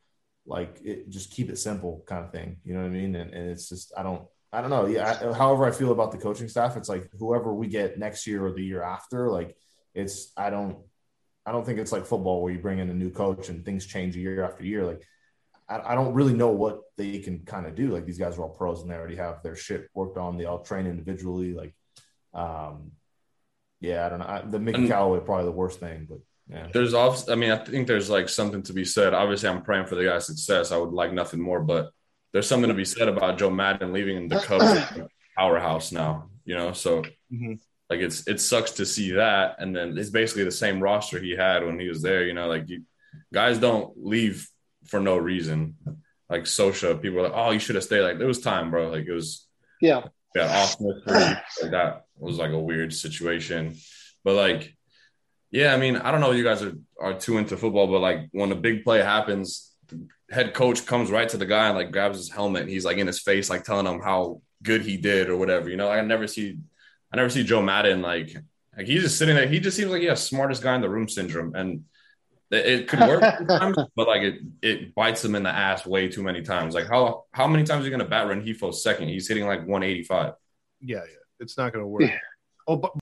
[0.47, 2.59] like it, just keep it simple kind of thing.
[2.65, 3.15] You know what i mean?
[3.15, 4.87] And, and it's just i don't i don't know.
[4.87, 8.27] Yeah I, however i feel about the coaching staff it's like whoever we get next
[8.27, 9.57] year or the year after like
[9.95, 10.79] it's i don't
[11.49, 13.87] I don't think it's like football where you bring in a new coach and things
[13.87, 14.85] change year after year.
[14.85, 15.03] Like,
[15.67, 17.89] I, I don't really know what they can kind of do.
[17.89, 20.37] Like, these guys are all pros and they already have their shit worked on.
[20.37, 21.55] They all train individually.
[21.55, 21.75] Like,
[22.35, 22.93] um,
[23.81, 24.27] yeah, I don't know.
[24.27, 26.19] I, the Mickey and Callaway probably the worst thing, but
[26.51, 26.69] yeah.
[26.73, 29.15] There's also, I mean, I think there's like something to be said.
[29.15, 30.71] Obviously, I'm praying for the guy's success.
[30.71, 31.93] I would like nothing more, but
[32.33, 35.03] there's something to be said about Joe Maddon leaving the Cubs
[35.37, 36.31] powerhouse now.
[36.45, 37.55] You know, so mm-hmm.
[37.91, 41.33] Like it's it sucks to see that, and then it's basically the same roster he
[41.33, 42.25] had when he was there.
[42.25, 42.83] You know, like you,
[43.33, 44.49] guys don't leave
[44.87, 45.77] for no reason.
[46.29, 48.91] Like Scioscia, people are like, "Oh, you should have stayed." Like it was time, bro.
[48.91, 49.47] Like it was.
[49.81, 50.03] Yeah.
[50.35, 53.77] Yeah, like that was like a weird situation,
[54.23, 54.77] but like,
[55.51, 56.33] yeah, I mean, I don't know.
[56.33, 59.73] You guys are are too into football, but like when a big play happens,
[60.31, 62.99] head coach comes right to the guy and like grabs his helmet and he's like
[62.99, 65.71] in his face, like telling him how good he did or whatever.
[65.71, 66.59] You know, I never see
[67.13, 68.37] I never see Joe Maddon like
[68.77, 69.49] like he's just sitting there.
[69.49, 71.85] He just seems like he has smartest guy in the room syndrome, and
[72.51, 76.09] it, it could work sometimes, but like it it bites him in the ass way
[76.09, 76.75] too many times.
[76.75, 79.09] Like how how many times are you going to bat Rengifo second?
[79.09, 80.35] He's hitting like 185.
[80.81, 81.03] Yeah, yeah,
[81.41, 82.03] it's not going to work.
[82.03, 82.19] Yeah.
[82.67, 82.93] Oh, but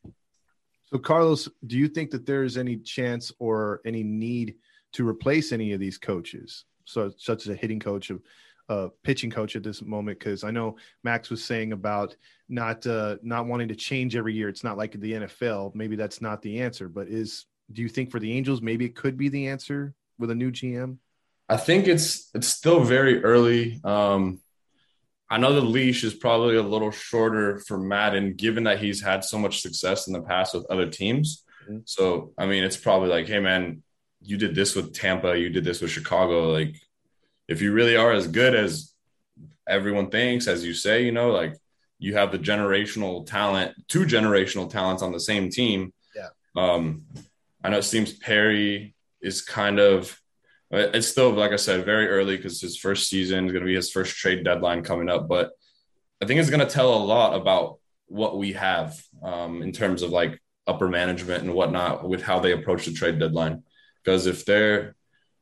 [0.86, 4.54] so Carlos, do you think that there is any chance or any need
[4.92, 6.64] to replace any of these coaches?
[6.84, 8.22] So such as a hitting coach of
[8.68, 12.16] uh, pitching coach at this moment because I know Max was saying about
[12.48, 14.48] not uh, not wanting to change every year.
[14.48, 15.74] It's not like the NFL.
[15.74, 16.88] Maybe that's not the answer.
[16.88, 20.30] But is do you think for the Angels maybe it could be the answer with
[20.30, 20.98] a new GM?
[21.48, 23.80] I think it's it's still very early.
[23.84, 24.40] Um,
[25.28, 29.24] I know the leash is probably a little shorter for Maddon, given that he's had
[29.24, 31.44] so much success in the past with other teams.
[31.64, 31.78] Mm-hmm.
[31.84, 33.82] So I mean, it's probably like, hey man,
[34.22, 36.74] you did this with Tampa, you did this with Chicago, like
[37.48, 38.92] if you really are as good as
[39.68, 41.54] everyone thinks, as you say, you know, like
[41.98, 45.92] you have the generational talent, two generational talents on the same team.
[46.14, 46.28] Yeah.
[46.56, 47.04] Um,
[47.62, 50.20] I know it seems Perry is kind of,
[50.70, 53.74] it's still, like I said, very early because his first season is going to be
[53.74, 55.28] his first trade deadline coming up.
[55.28, 55.52] But
[56.20, 60.02] I think it's going to tell a lot about what we have um, in terms
[60.02, 63.62] of like upper management and whatnot with how they approach the trade deadline.
[64.02, 64.96] Because if they're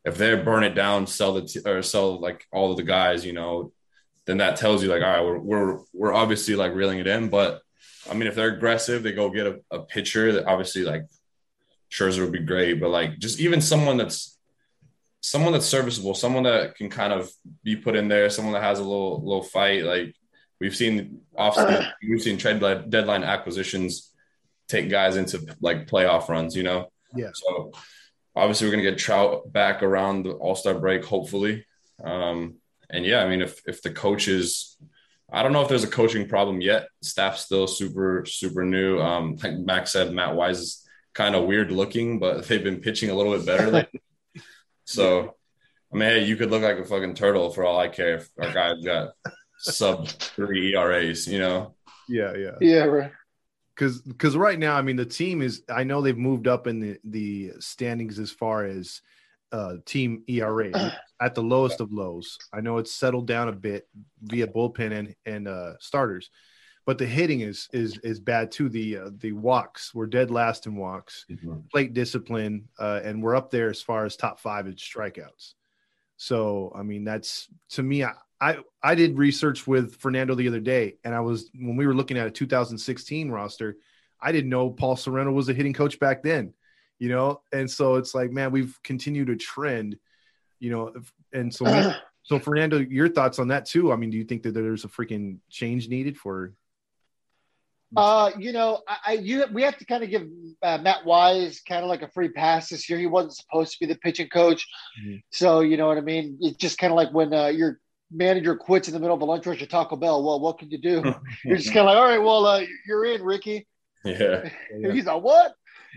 [0.05, 3.25] if they burn it down, sell the t- or sell like all of the guys,
[3.25, 3.73] you know,
[4.27, 7.29] then that tells you like, all right, we're we're we're obviously like reeling it in.
[7.29, 7.63] But
[8.11, 11.05] I mean, if they're aggressive, they go get a, a pitcher that obviously like
[11.91, 14.39] Scherzer would be great, but like just even someone that's
[15.21, 17.31] someone that's serviceable, someone that can kind of
[17.63, 19.85] be put in there, someone that has a little little fight.
[19.85, 20.15] Like
[20.61, 21.91] we've seen off uh-huh.
[22.03, 24.11] we've seen trade deadline acquisitions
[24.69, 26.91] take guys into like playoff runs, you know.
[27.15, 27.31] Yeah.
[27.33, 27.73] So
[28.37, 31.67] obviously we're going to get Trout back around the All Star break, hopefully.
[32.03, 32.57] Um,
[32.91, 34.77] and yeah, I mean, if if the coaches,
[35.33, 36.89] I don't know if there's a coaching problem yet.
[37.03, 39.01] Staff's still super super new.
[39.01, 43.11] Um, like Max said, Matt Wise is kind of weird looking, but they've been pitching
[43.11, 44.03] a little bit better lately.
[44.85, 45.37] so,
[45.93, 48.29] I mean, hey, you could look like a fucking turtle for all I care if
[48.41, 49.15] our guys got
[49.59, 51.75] sub three ERAs, you know?
[52.09, 53.13] Yeah, yeah, yeah, right
[53.75, 55.63] because because right now, I mean, the team is.
[55.69, 59.03] I know they've moved up in the the standings as far as
[59.53, 62.39] uh, team ERA at the lowest of lows.
[62.53, 63.89] I know it's settled down a bit
[64.23, 66.31] via bullpen and and uh, starters,
[66.87, 68.69] but the hitting is is is bad too.
[68.69, 71.61] The uh, the walks we're dead last in walks, Mm-hmm.
[71.73, 75.55] plate discipline, uh, and we're up there as far as top five in strikeouts.
[76.17, 78.05] So I mean that's to me.
[78.05, 81.87] I, I I did research with Fernando the other day, and I was when we
[81.87, 83.77] were looking at a 2016 roster.
[84.21, 86.55] I didn't know Paul Sorrento was a hitting coach back then,
[86.99, 89.99] you know, and so it's like, man, we've continued to trend,
[90.61, 90.95] you know,
[91.33, 93.93] and so we, so Fernando, your thoughts on that too?
[93.93, 96.55] I mean, do you think that there's a freaking change needed for?
[97.97, 100.27] Uh, you know, I, I you we have to kind of give
[100.63, 102.99] uh, Matt Wise kind of like a free pass this year.
[102.99, 104.67] He wasn't supposed to be the pitching coach,
[105.01, 105.23] Mhm.
[105.31, 106.39] so you know what I mean.
[106.41, 107.79] It's just kind of like when uh, your
[108.11, 110.23] manager quits in the middle of a lunch rush at Taco Bell.
[110.23, 111.15] Well, what can you do?
[111.45, 113.67] You're just kind of like, all right, well, uh, you're in, Ricky.
[114.05, 114.49] yeah.
[114.79, 114.93] Yeah.
[114.93, 115.55] He's like, what?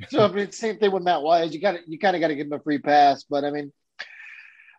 [0.09, 1.53] So I mean, same thing with Matt Wise.
[1.53, 3.51] You got to you kind of got to give him a free pass, but I
[3.51, 3.71] mean.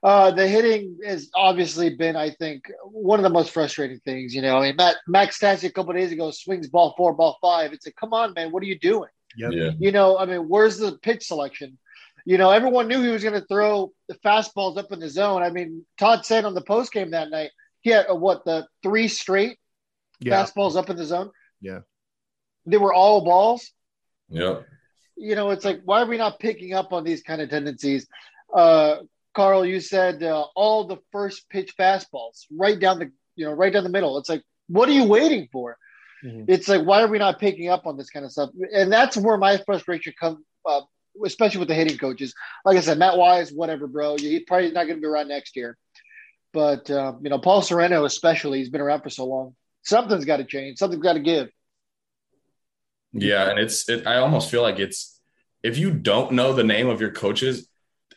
[0.00, 4.32] Uh, the hitting has obviously been, I think, one of the most frustrating things.
[4.32, 7.36] You know, I mean, Matt Max Stassi a couple days ago swings ball four, ball
[7.42, 7.72] five.
[7.72, 9.10] It's like, come on, man, what are you doing?
[9.36, 9.52] Yep.
[9.52, 9.70] Yeah.
[9.78, 11.78] You know, I mean, where's the pitch selection?
[12.28, 15.42] You know, everyone knew he was going to throw the fastballs up in the zone.
[15.42, 18.66] I mean, Todd said on the post game that night he had uh, what the
[18.82, 19.56] three straight
[20.20, 21.30] Yeah, fastballs up in the zone.
[21.62, 21.80] Yeah.
[22.66, 23.72] they were all balls.
[24.28, 24.60] Yeah,
[25.16, 28.06] You know, it's like why are we not picking up on these kind of tendencies?
[28.52, 28.96] Uh,
[29.34, 33.72] Carl, you said uh, all the first pitch fastballs right down the you know right
[33.72, 34.18] down the middle.
[34.18, 35.78] It's like what are you waiting for?
[36.22, 36.44] Mhm.
[36.46, 38.50] It's like why are we not picking up on this kind of stuff?
[38.74, 40.82] And that's where my frustration comes, uh,
[41.24, 42.34] especially with the hitting coaches.
[42.64, 44.16] Like I said, Matt Wise, whatever, bro.
[44.16, 45.76] He's probably not going to be around next year.
[46.52, 49.54] But uh, you know, Paul Sorrento, especially, he's been around for so long.
[49.82, 50.78] Something's got to change.
[50.78, 51.48] Something's got to give.
[53.12, 55.20] Yeah, and it's it, I almost feel like it's
[55.62, 57.68] if you don't know the name of your coaches,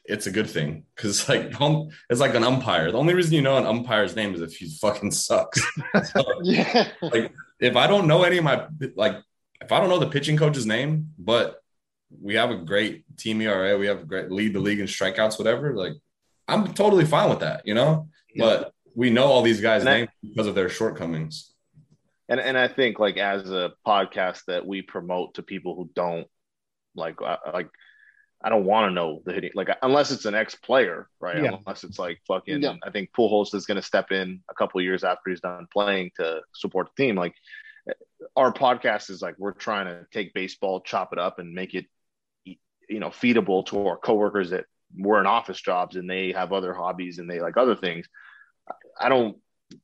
[0.06, 2.92] it's a good thing because it's like don't- it's like an umpire.
[2.92, 5.62] The only reason you know an umpire's name is if he fucking sucks.
[6.06, 6.90] So, Yeah,
[7.60, 9.16] if I don't know any of my like
[9.62, 11.61] if I don't know the pitching coach's name, but
[12.22, 15.38] we have a great team ERA, we have a great lead the league in strikeouts,
[15.38, 15.76] whatever.
[15.76, 15.94] Like
[16.48, 18.08] I'm totally fine with that, you know.
[18.36, 21.54] But we know all these guys' And I- names because of their shortcomings.
[22.30, 26.28] and and I think like as a podcast that we promote to people who don't
[26.96, 27.70] like I- like
[28.44, 31.58] I don't want to know the hitting like unless it's an ex player right Yeah.
[31.60, 32.76] unless it's like fucking Yeah.
[32.84, 35.68] I think Pujols is going to step in a couple of years after he's done
[35.72, 37.36] playing to support the team like
[38.36, 41.86] our podcast is like we're trying to take baseball chop it up and make it
[42.92, 44.66] you know feedable to our coworkers that
[44.98, 48.06] were in office jobs and they have other hobbies and they like other things
[49.00, 49.38] I don't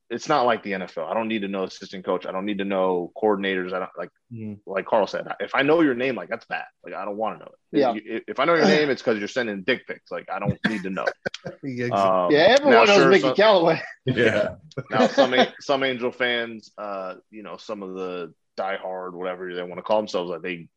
[0.09, 1.09] it's not like the NFL.
[1.09, 2.25] I don't need to know assistant coach.
[2.25, 3.71] I don't need to know coordinators.
[3.71, 4.59] I don't like Mhm.
[4.65, 5.25] like Carl said.
[5.39, 6.65] If I know your name, like that's bad.
[6.83, 7.79] Like I don't want to know it.
[7.79, 7.93] Yeah.
[7.95, 10.11] If, if I know your name, it's because you're sending dick pics.
[10.11, 11.05] Like I don't need to know.
[11.63, 11.85] Yeah.
[11.87, 12.57] Um, yeah.
[12.59, 13.81] Everyone knows sure, Mickey some- Callaway.
[14.05, 14.55] Yeah.
[14.91, 19.77] now some some Angel fans, uh, you know, some of the diehard whatever they want
[19.77, 20.67] to call themselves, like they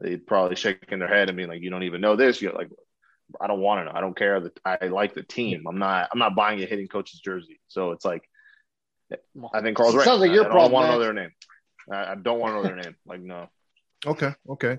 [0.00, 2.42] they probably shaking their head and being like, you don't even know this.
[2.42, 2.68] You're like,
[3.40, 3.96] I don't want to know.
[3.96, 5.64] I don't care that I like the team.
[5.68, 7.60] I'm not I'm not buying a hitting coach's jersey.
[7.68, 8.22] So it's like
[9.52, 10.04] I think Carl's right.
[10.04, 11.30] Sounds like your I, I problem, don't want to know their name.
[11.90, 12.96] I, I don't want to know their name.
[13.06, 13.48] Like no.
[14.06, 14.78] Okay, okay,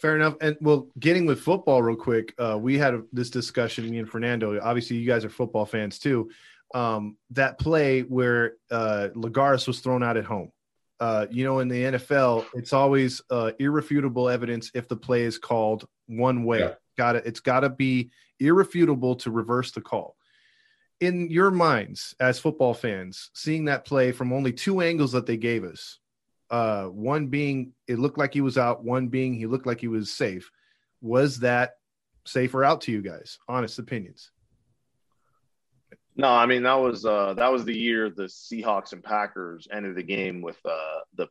[0.00, 0.34] fair enough.
[0.40, 3.88] And well, getting with football real quick, uh, we had a, this discussion.
[3.88, 4.60] Me and Fernando.
[4.60, 6.30] Obviously, you guys are football fans too.
[6.74, 10.50] Um, that play where uh, Lagares was thrown out at home.
[10.98, 15.38] Uh, you know, in the NFL, it's always uh, irrefutable evidence if the play is
[15.38, 16.60] called one way.
[16.60, 16.74] Yeah.
[16.96, 17.26] Got it.
[17.26, 20.16] It's got to be irrefutable to reverse the call.
[21.00, 25.36] In your minds, as football fans, seeing that play from only two angles that they
[25.36, 25.98] gave us,
[26.50, 29.88] uh one being it looked like he was out one being he looked like he
[29.88, 30.50] was safe
[31.00, 31.72] was that
[32.24, 34.30] safe or out to you guys honest opinions
[36.16, 39.96] No, I mean that was uh that was the year the Seahawks and Packers ended
[39.96, 41.28] the game with uh the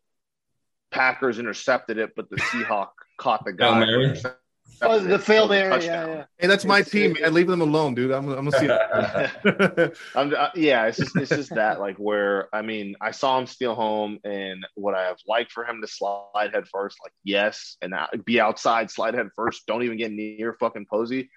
[0.92, 3.80] Packers intercepted it, but the Seahawk caught the guy.
[3.80, 4.18] Mary?
[4.82, 6.08] Oh, the failed so it was a area.
[6.08, 6.24] Yeah, yeah.
[6.38, 8.66] hey that's my It's- team it- man leave them alone dude i'm, I'm gonna see
[8.68, 13.40] it I'm, uh, yeah, it's just it's just that like where I mean I saw
[13.40, 16.98] him steal home, and would I have liked for him to slide head first?
[17.04, 19.66] Like yes, and uh, be outside, slide head first.
[19.68, 21.30] Don't even get near fucking Posey.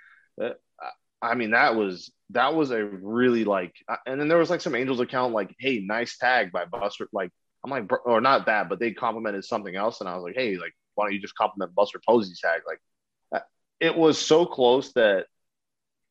[1.20, 4.60] I mean that was that was a really like, uh, and then there was like
[4.60, 7.08] some Angels account like, hey, nice tag by Buster.
[7.12, 7.30] Like
[7.64, 10.56] I'm like, or not that, but they complimented something else, and I was like, hey,
[10.56, 12.62] like why don't you just compliment Buster Posey's tag?
[12.66, 12.80] Like
[13.34, 13.44] uh,
[13.80, 15.26] it was so close that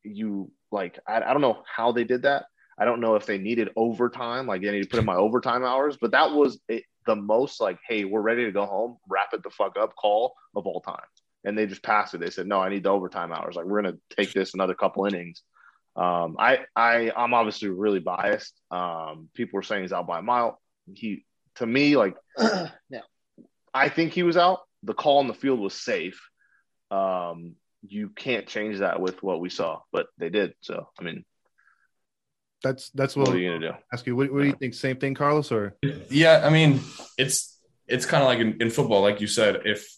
[0.04, 2.46] you like I, I don't know how they did that.
[2.80, 5.64] I don't know if they needed overtime, like they need to put in my overtime
[5.64, 9.30] hours, but that was it, the most like, hey, we're ready to go home, wrap
[9.34, 11.00] it the fuck up call of all time.
[11.48, 12.20] And they just passed it.
[12.20, 13.56] They said, "No, I need the overtime hours.
[13.56, 15.42] Like we're gonna take this another couple innings."
[15.96, 18.54] Um, I I I'm obviously really biased.
[18.70, 20.60] Um, people were saying he's out by a mile.
[20.94, 23.02] He to me like yeah.
[23.74, 24.60] I think he was out.
[24.84, 26.22] The call on the field was safe.
[26.92, 27.56] Um,
[27.88, 30.54] you can't change that with what we saw, but they did.
[30.62, 31.26] So I mean,
[32.64, 33.78] That's that's what what are you gonna do?
[33.94, 34.16] ask you.
[34.16, 34.74] What, what do you think?
[34.74, 35.76] Same thing, Carlos, or
[36.10, 36.82] Yeah, I mean,
[37.18, 39.97] it's it's kind of like in, in football, like you said, if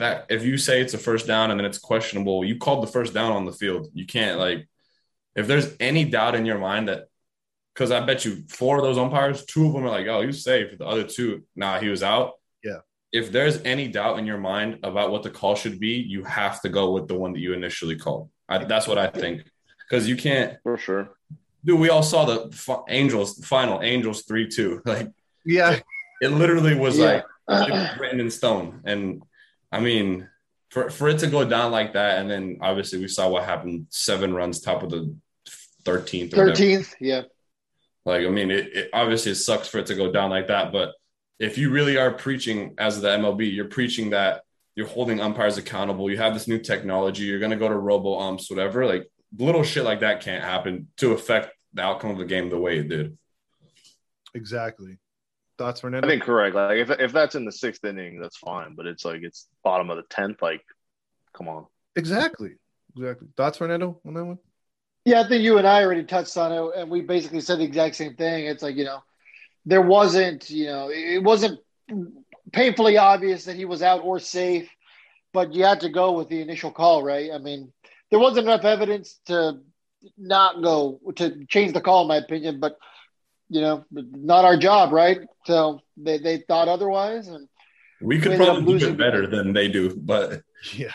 [0.00, 2.90] that if you say it's a first down and then it's questionable, you called the
[2.92, 3.88] first down on the field.
[3.94, 4.68] You can't like
[5.36, 7.04] if there's any doubt in your mind that
[7.74, 10.42] because I bet you four of those umpires, two of them are like, oh, he's
[10.42, 10.76] safe.
[10.76, 12.32] The other two, nah, he was out.
[12.64, 12.78] Yeah.
[13.12, 16.60] If there's any doubt in your mind about what the call should be, you have
[16.62, 18.28] to go with the one that you initially called.
[18.48, 19.44] I, that's what I think.
[19.88, 21.10] Because you can't, For sure.
[21.64, 21.78] dude.
[21.80, 24.82] We all saw the fi- Angels final, Angels three two.
[24.84, 25.08] Like
[25.44, 25.78] yeah,
[26.20, 27.22] it literally was Yeah.
[27.48, 28.80] like it was written in stone.
[28.84, 29.22] And
[29.72, 30.28] I mean,
[30.70, 33.86] for for it to go down like that, and then obviously we saw what happened:
[33.90, 35.14] seven runs, top of the
[35.84, 36.32] thirteenth.
[36.32, 37.22] Thirteenth, yeah.
[38.04, 40.72] Like, I mean, it, it obviously it sucks for it to go down like that,
[40.72, 40.94] but
[41.38, 44.42] if you really are preaching as the MLB, you're preaching that
[44.74, 46.10] you're holding umpires accountable.
[46.10, 47.24] You have this new technology.
[47.24, 48.86] You're going to go to robo umps, whatever.
[48.86, 52.58] Like little shit like that can't happen to affect the outcome of the game the
[52.58, 53.16] way it did.
[54.34, 54.98] exactly.
[55.60, 56.56] Thoughts, I think correct.
[56.56, 58.74] Like if if that's in the sixth inning, that's fine.
[58.74, 60.40] But it's like it's bottom of the tenth.
[60.40, 60.62] Like,
[61.34, 61.66] come on.
[61.94, 62.52] exactly,
[62.96, 63.28] exactly.
[63.36, 64.38] Thoughts, Fernando, on that one?
[65.04, 67.64] Yeah, I think you and I already touched on it, and we basically said the
[67.64, 68.46] exact same thing.
[68.46, 69.02] It's like you know,
[69.66, 71.60] there wasn't, you know, it wasn't
[72.54, 74.70] painfully obvious that he was out or safe,
[75.34, 77.32] but you had to go with the initial call, right?
[77.34, 77.70] I mean,
[78.08, 79.60] there wasn't enough evidence to
[80.16, 82.60] not go to change the call, in my opinion.
[82.60, 82.78] But
[83.50, 85.20] you know, not our job, right?
[85.44, 87.48] So they they thought otherwise, and
[88.00, 90.42] We could We ended up probably do it better than they do, but
[90.74, 90.92] Yeah,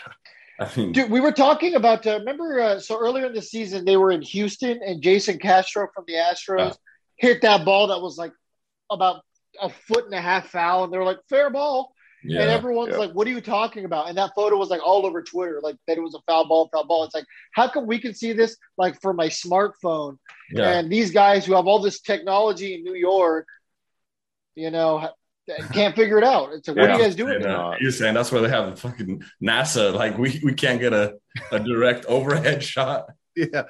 [0.58, 2.06] I mean, Dude, we were talking about.
[2.06, 5.86] Uh, remember, uh, so earlier in the season, they were in Houston, and Jason Castro
[5.94, 6.72] from the Astros Yeah.
[7.16, 8.32] hit that ball that was like
[8.90, 9.22] about
[9.60, 11.92] a foot and a half foul, and they were like, "Fair ball,"
[12.28, 12.98] yeah, and everyone's Yeah.
[12.98, 15.76] like, "What are you talking about?" And that photo was like all over Twitter, like
[15.86, 17.04] that it was a foul ball, foul ball.
[17.04, 20.18] It's like, how come we can see this like for my smartphone,
[20.50, 20.78] yeah.
[20.78, 23.46] and these guys who have all this technology in New York,
[24.54, 25.10] you know,
[25.72, 26.52] can't figure it out?
[26.52, 27.36] It's like, what are you guys doing?
[27.36, 27.52] And, here?
[27.52, 29.94] uh, you're saying that's where they have fucking NASA.
[29.94, 31.14] Like we, we can't get a,
[31.52, 33.10] a direct overhead shot.
[33.36, 33.64] yeah.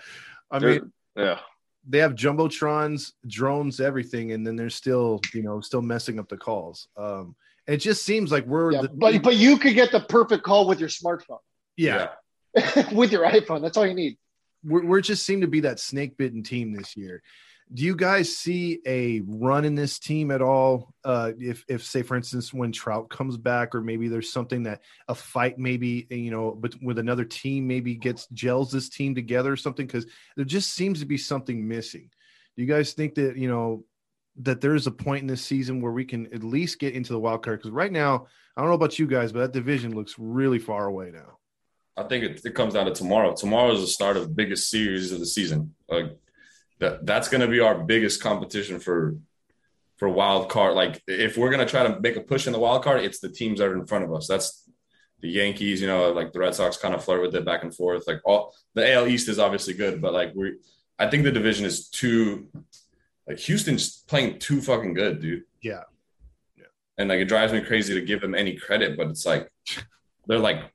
[0.51, 1.40] I mean, yeah.
[1.87, 6.37] they have jumbotrons, drones, everything, and then they're still, you know, still messing up the
[6.37, 6.88] calls.
[6.97, 7.35] Um, and
[7.67, 10.67] it just seems like we're Yeah, the, but but you could get the perfect call
[10.67, 11.39] with your smartphone,
[11.77, 12.09] yeah,
[12.93, 13.63] with your iPhone.
[13.63, 14.19] That's all you need.
[14.65, 17.23] we're, we're just seem to be that snake bitten team this year.
[17.73, 20.95] Do you guys see a run in this team at all?
[21.05, 24.83] Uh, if, if say, for instance, when Trout comes back, or maybe there's something that
[25.09, 29.53] a fight, maybe you know, but with another team, maybe gets gels this team together
[29.53, 32.09] or something, because there just seems to be something missing.
[32.57, 33.85] Do you guys think that you know
[34.38, 37.18] that there's a point in this season where we can at least get into the
[37.18, 37.59] wild card?
[37.59, 40.87] Because right now, I don't know about you guys, but that division looks really far
[40.87, 41.38] away now.
[41.96, 43.35] I think it, it comes down to tomorrow.
[43.35, 45.75] Tomorrow is the start of the biggest series of the season.
[45.88, 46.16] Like
[46.79, 49.16] that, that's going to be our biggest competition for
[49.96, 50.75] for wild card.
[50.75, 53.20] Like if we're going to try to make a push in the wild card, it's
[53.20, 54.27] the teams that are in front of us.
[54.27, 54.68] That's
[55.20, 55.81] the Yankees.
[55.81, 58.07] You know, like the Red Sox kind of flirt with it back and forth.
[58.07, 60.55] Like all the AL East is obviously good, but like we,
[60.99, 62.49] I think the division is too.
[63.29, 65.43] Like Houston's playing too fucking good, dude.
[65.62, 65.83] Yeah.
[66.99, 69.51] And like it drives me crazy to give them any credit, but it's like
[70.27, 70.71] they're like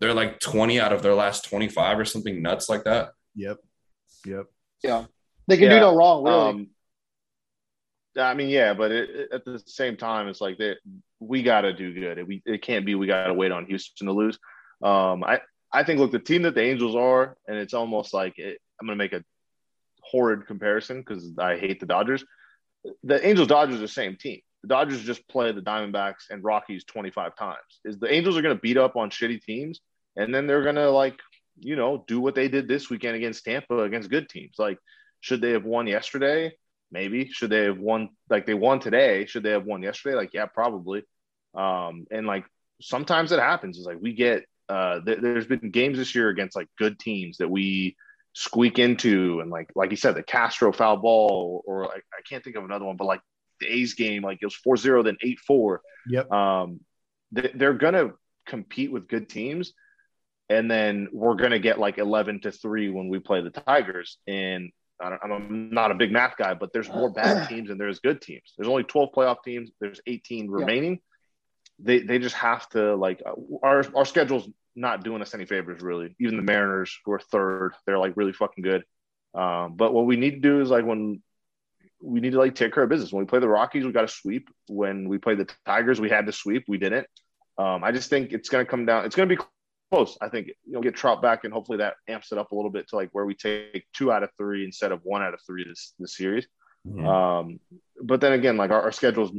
[0.00, 3.10] they're like 20 out of their last 25 or something nuts like that.
[3.36, 3.58] Yep,
[4.26, 4.46] yep.
[4.82, 5.04] Yeah,
[5.46, 6.38] they can Yeah, do no wrong, really.
[6.48, 6.68] Um,
[8.18, 10.78] I mean, yeah, but it, it- at the same time, it's like that
[11.20, 12.18] we got to do good.
[12.18, 14.38] It, we, it can't be we got to wait on Houston to lose.
[14.82, 15.40] Um, I
[15.72, 18.86] I think look the team that the Angels are, and it's almost like it, I'm
[18.88, 19.22] going to make a
[20.10, 22.24] horrid comparison because I hate the Dodgers.
[23.04, 24.40] The Angels Dodgers are the same team.
[24.62, 27.80] The Dodgers just play the Diamondbacks and Rockies 25 times.
[27.84, 29.80] Is the Angels are going to beat up on shitty teams,
[30.16, 31.18] and then they're going to like
[31.58, 34.56] you know do what they did this weekend against Tampa against good teams.
[34.58, 34.78] Like
[35.20, 36.52] should they have won yesterday?
[36.90, 37.30] Maybe.
[37.30, 39.26] Should they have won like they won today?
[39.26, 40.16] Should they have won yesterday?
[40.16, 41.04] Like, yeah, probably.
[41.54, 42.44] Um, and like
[42.80, 43.78] sometimes it happens.
[43.78, 47.38] It's like we get uh th- there's been games this year against like good teams
[47.38, 47.96] that we
[48.32, 52.42] squeak into and like like you said, the Castro foul ball or like I can't
[52.44, 53.20] think of another one, but like
[53.60, 55.16] the A's game, like it was 4-0, then
[55.50, 55.78] 8-4.
[56.08, 56.32] Yep.
[56.32, 56.80] Um
[57.32, 58.12] they, they're gonna
[58.46, 59.74] compete with good teams
[60.50, 64.18] and then we're going to get like 11 to 3 when we play the tigers.
[64.26, 64.70] And
[65.00, 68.00] I don't, i'm not a big math guy but there's more bad teams than there's
[68.00, 68.52] good teams.
[68.58, 69.70] There's only 12 playoff teams.
[69.80, 71.00] There's 18 remaining.
[71.78, 73.22] They, they just have to like
[73.62, 76.14] our, our schedule's not doing us any favors really.
[76.20, 78.84] Even the Mariners, who are third, they're like really fucking good.
[79.34, 81.22] Um, but what we need to do is like when
[82.02, 83.12] we need to like take care of business.
[83.12, 84.48] When we play the Rockies, we got to sweep.
[84.68, 86.64] When we play the Tigers, we had to sweep.
[86.66, 87.06] We didn't.
[87.58, 89.04] Um, I just think it's going to come down.
[89.04, 89.42] It's going to be
[89.90, 90.16] close.
[90.20, 92.70] I think you know get Trout back, and hopefully that amps it up a little
[92.70, 95.40] bit to like where we take two out of three instead of one out of
[95.46, 96.46] three this this series.
[96.86, 97.06] Mm-hmm.
[97.06, 97.60] Um,
[98.02, 99.30] but then again, like our, our, schedules,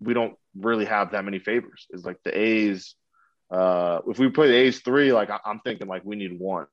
[0.00, 1.86] we don't really have that many favors.
[1.90, 2.94] Is like the A's.
[3.50, 6.66] Uh, if we play the A's three, like I, am thinking like we need one.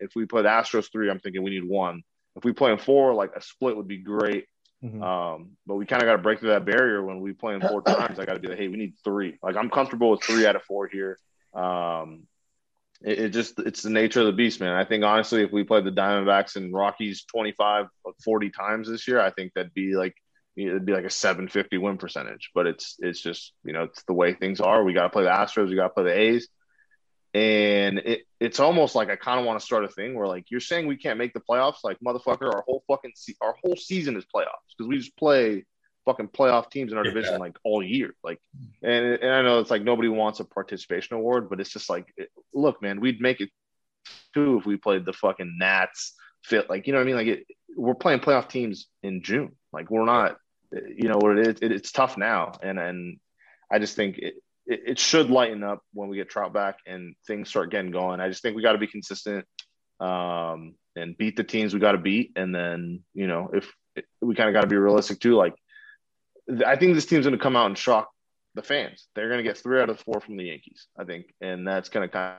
[0.00, 2.02] If we put Astros three, I'm thinking we need one.
[2.36, 4.46] If we play in four, like a split would be great.
[4.82, 5.02] Mm-hmm.
[5.02, 7.60] Um, but we kind of got to break through that barrier when we play in
[7.60, 8.18] four times.
[8.18, 9.38] I got to be like, hey, we need three.
[9.42, 11.18] Like I'm comfortable with three out of four here.
[11.54, 12.26] Um,
[13.02, 14.74] it, it, just it's the nature of the beast, man.
[14.74, 17.86] I think honestly, if we played the Diamondbacks and Rockies 25,
[18.24, 20.14] 40 times this year, I think that'd be like
[20.56, 22.50] it'd be like a 750 win percentage.
[22.54, 24.84] But it's it's just you know it's the way things are.
[24.84, 26.48] We got to play the Astros, we got to play the A's,
[27.34, 30.50] and it it's almost like I kind of want to start a thing where like
[30.50, 33.76] you're saying we can't make the playoffs, like motherfucker, our whole fucking se- our whole
[33.76, 35.64] season is playoffs because we just play
[36.04, 37.38] fucking playoff teams in our division yeah.
[37.38, 38.14] like all year.
[38.22, 38.40] Like,
[38.82, 42.06] and and I know it's like nobody wants a participation award, but it's just like,
[42.52, 43.50] look, man, we'd make it
[44.34, 46.14] too if we played the fucking Nats.
[46.44, 47.16] Fit like you know what I mean?
[47.16, 47.46] Like it,
[47.76, 49.56] we're playing playoff teams in June.
[49.72, 50.36] Like we're not,
[50.96, 51.56] you know what it is.
[51.62, 53.18] It, it's tough now, and and
[53.70, 54.34] I just think it,
[54.66, 58.20] it, it should lighten up when we get Trout back and things start getting going.
[58.20, 59.46] I just think we got to be consistent
[60.00, 63.72] um, and beat the teams we got to beat, and then you know if
[64.20, 65.34] we kind of got to be realistic too.
[65.34, 65.54] Like
[66.66, 68.10] I think this team's going to come out and shock
[68.54, 69.06] the fans.
[69.14, 71.88] They're going to get three out of four from the Yankees, I think, and that's
[71.88, 72.38] going to kind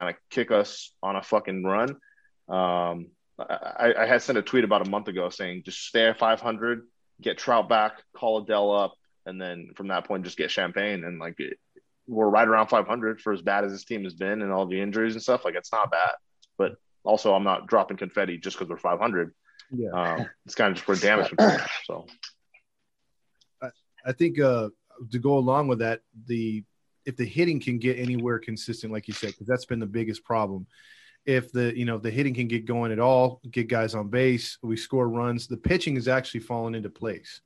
[0.00, 1.90] of kick us on a fucking run.
[2.48, 3.06] Um,
[3.38, 6.82] I, I, had sent a tweet about a month ago saying just stay at 500,
[7.20, 8.94] get Trout back, call Adell up,
[9.26, 11.04] and then from that point just get Champagne.
[11.04, 11.58] And like it,
[12.06, 14.80] we're right around 500 for as bad as this team has been and all the
[14.80, 15.44] injuries and stuff.
[15.44, 16.12] Like it's not bad,
[16.58, 19.32] but also I'm not dropping confetti just because we're 500.
[19.70, 21.32] Yeah, um, it's kind of just for damage.
[21.84, 22.06] So
[24.04, 24.68] I think uh,
[25.10, 26.62] to go along with that, the
[27.04, 30.24] if the hitting can get anywhere consistent, like you said, because that's been the biggest
[30.24, 30.66] problem.
[31.26, 34.58] If the you know the hitting can get going at all, get guys on base,
[34.62, 35.46] we score runs.
[35.46, 37.40] The pitching is actually falling into place.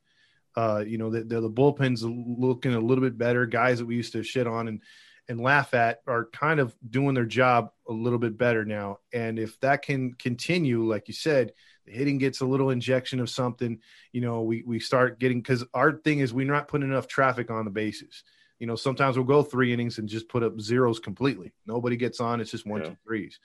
[0.55, 3.45] Uh, you know the, the, the bullpen's looking a little bit better.
[3.45, 4.81] Guys that we used to shit on and
[5.29, 8.97] and laugh at are kind of doing their job a little bit better now.
[9.13, 11.53] And if that can continue, like you said,
[11.85, 13.79] the hitting gets a little injection of something,
[14.11, 17.51] you know, we, we start getting, cause our thing is we're not putting enough traffic
[17.51, 18.23] on the bases.
[18.57, 21.53] You know, sometimes we'll go three innings and just put up zeros completely.
[21.65, 22.41] Nobody gets on.
[22.41, 22.89] It's just one, yeah.
[22.89, 23.39] two, threes.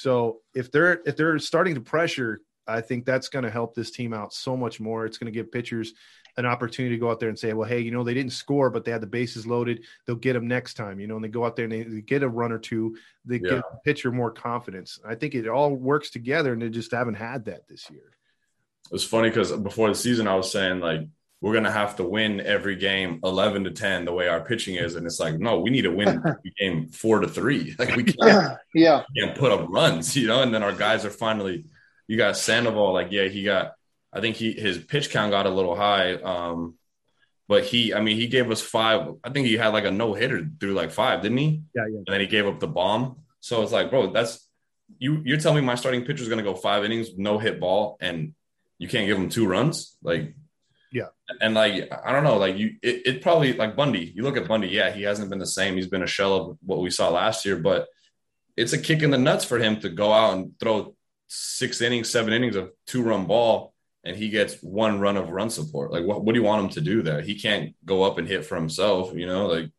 [0.00, 3.90] So if they're, if they're starting to pressure, I think that's going to help this
[3.90, 5.04] team out so much more.
[5.04, 5.92] It's going to give pitchers
[6.38, 8.70] an opportunity to go out there and say, well, hey, you know, they didn't score,
[8.70, 9.84] but they had the bases loaded.
[10.06, 12.00] They'll get them next time, you know, and they go out there and they, they
[12.00, 12.96] get a run or two.
[13.26, 13.50] They yeah.
[13.50, 14.98] give the pitcher more confidence.
[15.06, 18.16] I think it all works together, and they just haven't had that this year.
[18.90, 21.02] It's funny because before the season, I was saying like
[21.40, 24.94] we're gonna have to win every game eleven to ten the way our pitching is,
[24.96, 27.74] and it's like no, we need to win every game four to three.
[27.78, 30.42] Like we can't, yeah, can't put up runs, you know.
[30.42, 31.64] And then our guys are finally.
[32.06, 33.72] You got Sandoval, like yeah, he got
[34.12, 36.14] I think he his pitch count got a little high.
[36.14, 36.74] Um,
[37.48, 39.08] but he, I mean, he gave us five.
[39.24, 41.62] I think he had like a no hitter through like five, didn't he?
[41.74, 41.98] Yeah, yeah.
[41.98, 43.16] And then he gave up the bomb.
[43.40, 44.46] So it's like, bro, that's
[44.98, 45.22] you.
[45.24, 47.96] You're telling me my starting pitcher is going to go five innings, no hit ball,
[48.00, 48.34] and
[48.78, 50.34] you can't give him two runs, like.
[50.92, 51.08] Yeah.
[51.40, 54.48] And like I don't know, like you it, it probably like Bundy, you look at
[54.48, 55.76] Bundy, yeah, he hasn't been the same.
[55.76, 57.86] He's been a shell of what we saw last year, but
[58.56, 60.94] it's a kick in the nuts for him to go out and throw
[61.28, 63.72] six innings, seven innings of two run ball
[64.04, 65.92] and he gets one run of run support.
[65.92, 67.20] Like, what, what do you want him to do there?
[67.20, 69.70] He can't go up and hit for himself, you know, like,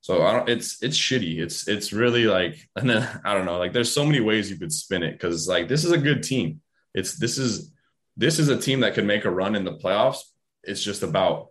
[0.00, 1.38] so I don't, it's, it's shitty.
[1.38, 4.58] It's, it's really like, and then I don't know, like there's so many ways you
[4.58, 5.18] could spin it.
[5.20, 6.60] Cause like, this is a good team.
[6.94, 7.72] It's, this is,
[8.16, 10.18] this is a team that could make a run in the playoffs.
[10.62, 11.48] It's just about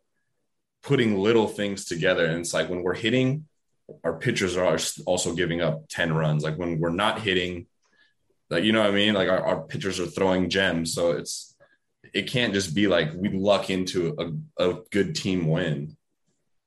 [0.83, 2.25] putting little things together.
[2.25, 3.47] And it's like when we're hitting,
[4.03, 6.43] our pitchers are also giving up 10 runs.
[6.43, 7.67] Like when we're not hitting,
[8.49, 9.13] like, you know what I mean?
[9.13, 10.93] Like our, our pitchers are throwing gems.
[10.93, 11.55] So it's,
[12.13, 14.15] it can't just be like we luck into
[14.57, 15.95] a, a good team win.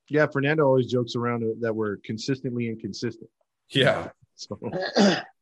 [0.08, 3.30] Yeah, Fernando always jokes around that we're consistently inconsistent.
[3.70, 4.10] Yeah.
[4.34, 4.58] So.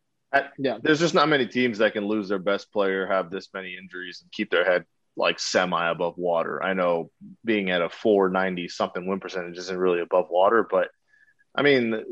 [0.58, 3.76] yeah, there's just not many teams that can lose their best player, have this many
[3.76, 4.84] injuries, and keep their head
[5.16, 6.62] like semi above water.
[6.62, 7.10] I know
[7.44, 10.88] being at a 490 something win percentage isn't really above water, but
[11.54, 12.02] I mean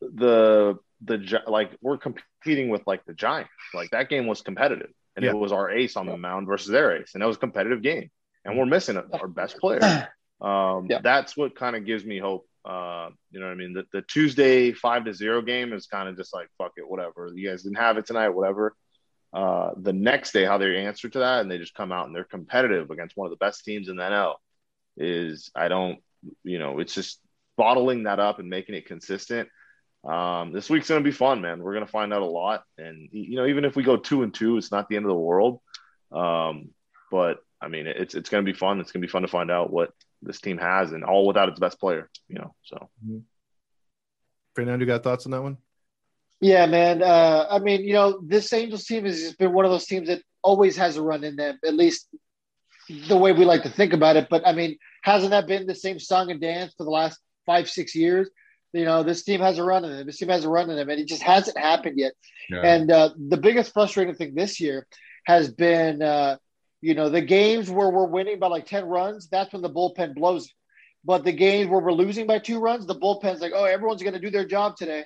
[0.00, 3.50] the the like we're competing with like the Giants.
[3.74, 5.30] Like that game was competitive and yeah.
[5.32, 7.82] it was our ace on the mound versus their ace, and that was a competitive
[7.82, 8.10] game.
[8.44, 10.08] And we're missing our best player.
[10.42, 10.98] Um, yeah.
[11.00, 12.48] That's what kind of gives me hope.
[12.64, 16.08] Uh, you know what I mean, the, the Tuesday five to zero game is kind
[16.08, 17.30] of just like fuck it, whatever.
[17.34, 18.74] You guys didn't have it tonight, whatever.
[19.32, 22.14] Uh, the next day, how they answer to that, and they just come out and
[22.14, 24.34] they're competitive against one of the best teams in the NL.
[24.96, 25.98] Is I don't,
[26.44, 27.18] you know, it's just
[27.56, 29.48] bottling that up and making it consistent.
[30.04, 31.62] Um, this week's gonna be fun, man.
[31.62, 34.32] We're gonna find out a lot, and you know, even if we go two and
[34.32, 35.60] two, it's not the end of the world.
[36.12, 36.70] Um,
[37.10, 38.80] but I mean, it's it's gonna be fun.
[38.80, 41.60] It's gonna be fun to find out what this team has, and all without its
[41.60, 42.10] best player.
[42.28, 42.90] You know, so.
[43.04, 43.18] Mm-hmm.
[44.54, 45.56] Fernando, got thoughts on that one?
[46.40, 47.02] Yeah, man.
[47.02, 50.08] Uh, I mean, you know, this Angels team has just been one of those teams
[50.08, 52.08] that always has a run in them, at least
[53.08, 54.26] the way we like to think about it.
[54.28, 57.70] But I mean, hasn't that been the same song and dance for the last five,
[57.70, 58.28] six years?
[58.72, 60.06] You know, this team has a run in them.
[60.06, 62.12] This team has a run in them, and it just hasn't happened yet.
[62.50, 62.62] Yeah.
[62.62, 64.86] And uh, the biggest frustrating thing this year
[65.26, 66.38] has been, uh,
[66.82, 70.14] you know, the games where we're winning by like 10 runs, that's when the bullpen
[70.14, 70.52] blows it.
[71.04, 74.14] But the games where we're losing by two runs, the bullpen's like, oh, everyone's going
[74.14, 75.04] to do their job today.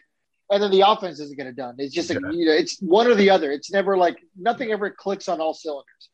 [0.50, 1.74] And then the offense isn't going to done.
[1.78, 2.18] It's just, yeah.
[2.18, 3.52] like, you know, it's one or the other.
[3.52, 6.10] It's never like nothing ever clicks on all cylinders.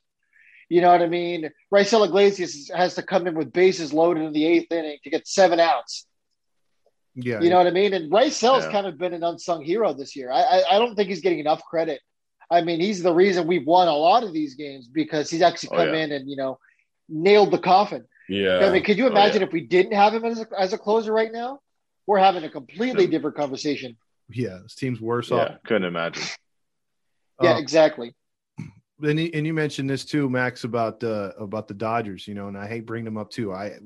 [0.68, 1.50] You know what I mean?
[1.72, 5.28] Raisel Iglesias has to come in with bases loaded in the eighth inning to get
[5.28, 6.06] seven outs.
[7.14, 7.40] Yeah.
[7.40, 7.92] You know what I mean?
[7.92, 8.72] And Raisel's yeah.
[8.72, 10.32] kind of been an unsung hero this year.
[10.32, 12.00] I, I, I don't think he's getting enough credit
[12.50, 15.70] I mean, he's the reason we've won a lot of these games because he's actually
[15.70, 16.04] oh, come oh, yeah.
[16.04, 16.58] in and you know
[17.08, 18.04] nailed the coffin.
[18.28, 18.58] Yeah.
[18.58, 19.46] I mean, could you imagine oh, yeah.
[19.46, 21.60] if we didn't have him as a, as a closer right now?
[22.06, 23.96] We're having a completely different conversation.
[24.28, 25.50] Yeah, this team's worse yeah, off.
[25.64, 26.24] Couldn't imagine.
[27.40, 28.14] Yeah, uh, exactly.
[29.02, 32.26] And you, and you mentioned this too, Max, about uh, about the Dodgers.
[32.26, 33.52] You know, and I hate bringing them up too.
[33.52, 33.78] I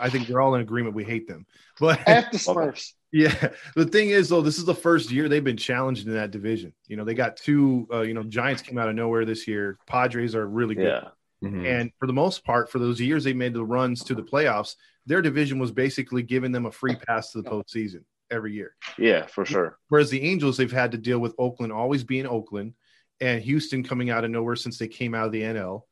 [0.00, 0.94] I think we're all in agreement.
[0.94, 1.46] We hate them,
[1.78, 2.92] but F the Smurfs.
[3.12, 6.30] Yeah, the thing is though, this is the first year they've been challenged in that
[6.30, 6.72] division.
[6.86, 7.88] You know, they got two.
[7.92, 9.78] Uh, you know, Giants came out of nowhere this year.
[9.86, 10.86] Padres are really good.
[10.86, 11.08] Yeah.
[11.42, 11.66] Mm-hmm.
[11.66, 14.76] And for the most part, for those years they made the runs to the playoffs,
[15.06, 18.74] their division was basically giving them a free pass to the postseason every year.
[18.98, 19.78] Yeah, for sure.
[19.88, 22.74] Whereas the Angels, they've had to deal with Oakland always being Oakland,
[23.20, 25.82] and Houston coming out of nowhere since they came out of the NL.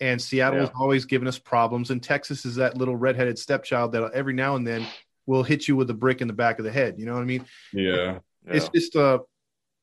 [0.00, 0.66] And Seattle yeah.
[0.66, 4.56] has always given us problems, and Texas is that little redheaded stepchild that every now
[4.56, 4.86] and then
[5.26, 6.96] will hit you with a brick in the back of the head.
[6.98, 7.44] You know what I mean?
[7.72, 8.18] Yeah.
[8.46, 9.20] It's just uh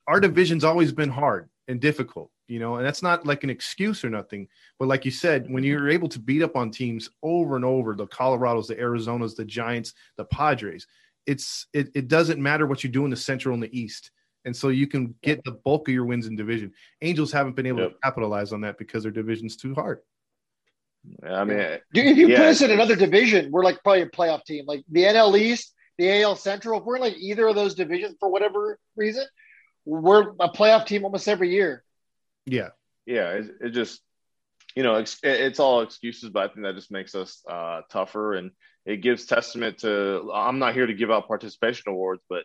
[0.07, 4.03] our division's always been hard and difficult, you know, and that's not like an excuse
[4.03, 4.47] or nothing.
[4.79, 7.95] But like you said, when you're able to beat up on teams over and over,
[7.95, 10.85] the Colorados, the Arizonas, the Giants, the Padres,
[11.25, 14.11] it's it, it doesn't matter what you do in the central and the east.
[14.43, 16.73] And so you can get the bulk of your wins in division.
[17.01, 17.91] Angels haven't been able yep.
[17.91, 19.99] to capitalize on that because their division's too hard.
[21.28, 21.58] I mean,
[21.93, 22.38] if you yeah.
[22.38, 25.74] put us in another division, we're like probably a playoff team, like the NL East,
[25.97, 26.80] the AL Central.
[26.80, 29.26] If we're in like either of those divisions for whatever reason,
[29.86, 31.84] we're a playoff team almost every year.
[32.45, 32.70] Yeah,
[33.06, 33.32] yeah.
[33.32, 34.02] It, it just,
[34.76, 38.36] you know, it's, it's all excuses, but I think that just makes us uh, tougher,
[38.36, 38.52] and
[38.86, 40.32] it gives testament to.
[40.34, 42.43] I'm not here to give out participation awards, but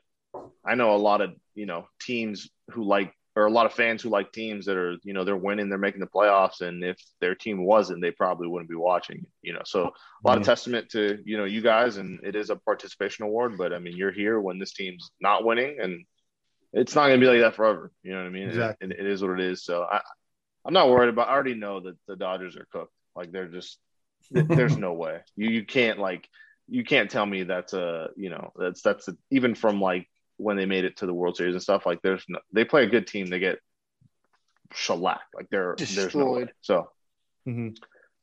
[0.64, 4.02] I know a lot of you know teams who like or a lot of fans
[4.02, 6.98] who like teams that are, you know, they're winning, they're making the playoffs, and if
[7.20, 9.26] their team wasn't, they probably wouldn't be watching.
[9.42, 9.92] You know, so a lot
[10.32, 10.40] mm-hmm.
[10.40, 13.58] of testament to you know you guys, and it is a participation award.
[13.58, 16.04] But I mean, you're here when this team's not winning, and
[16.72, 17.92] it's not going to be like that forever.
[18.02, 18.48] You know what I mean?
[18.48, 18.88] Exactly.
[18.88, 19.64] It, it is what it is.
[19.64, 20.00] So I,
[20.64, 21.28] I'm not worried about.
[21.28, 22.92] I already know that the Dodgers are cooked.
[23.14, 23.78] Like they're just
[24.30, 26.28] there's no way you you can't like
[26.68, 30.56] you can't tell me that's a you know that's that's a, even from like when
[30.56, 31.86] they made it to the World Series and stuff.
[31.86, 33.58] Like there's no, they play a good team, they get
[34.72, 35.34] shellacked.
[35.34, 36.04] Like they're Destroyed.
[36.04, 36.46] there's no way.
[36.60, 36.90] So
[37.46, 37.68] mm-hmm.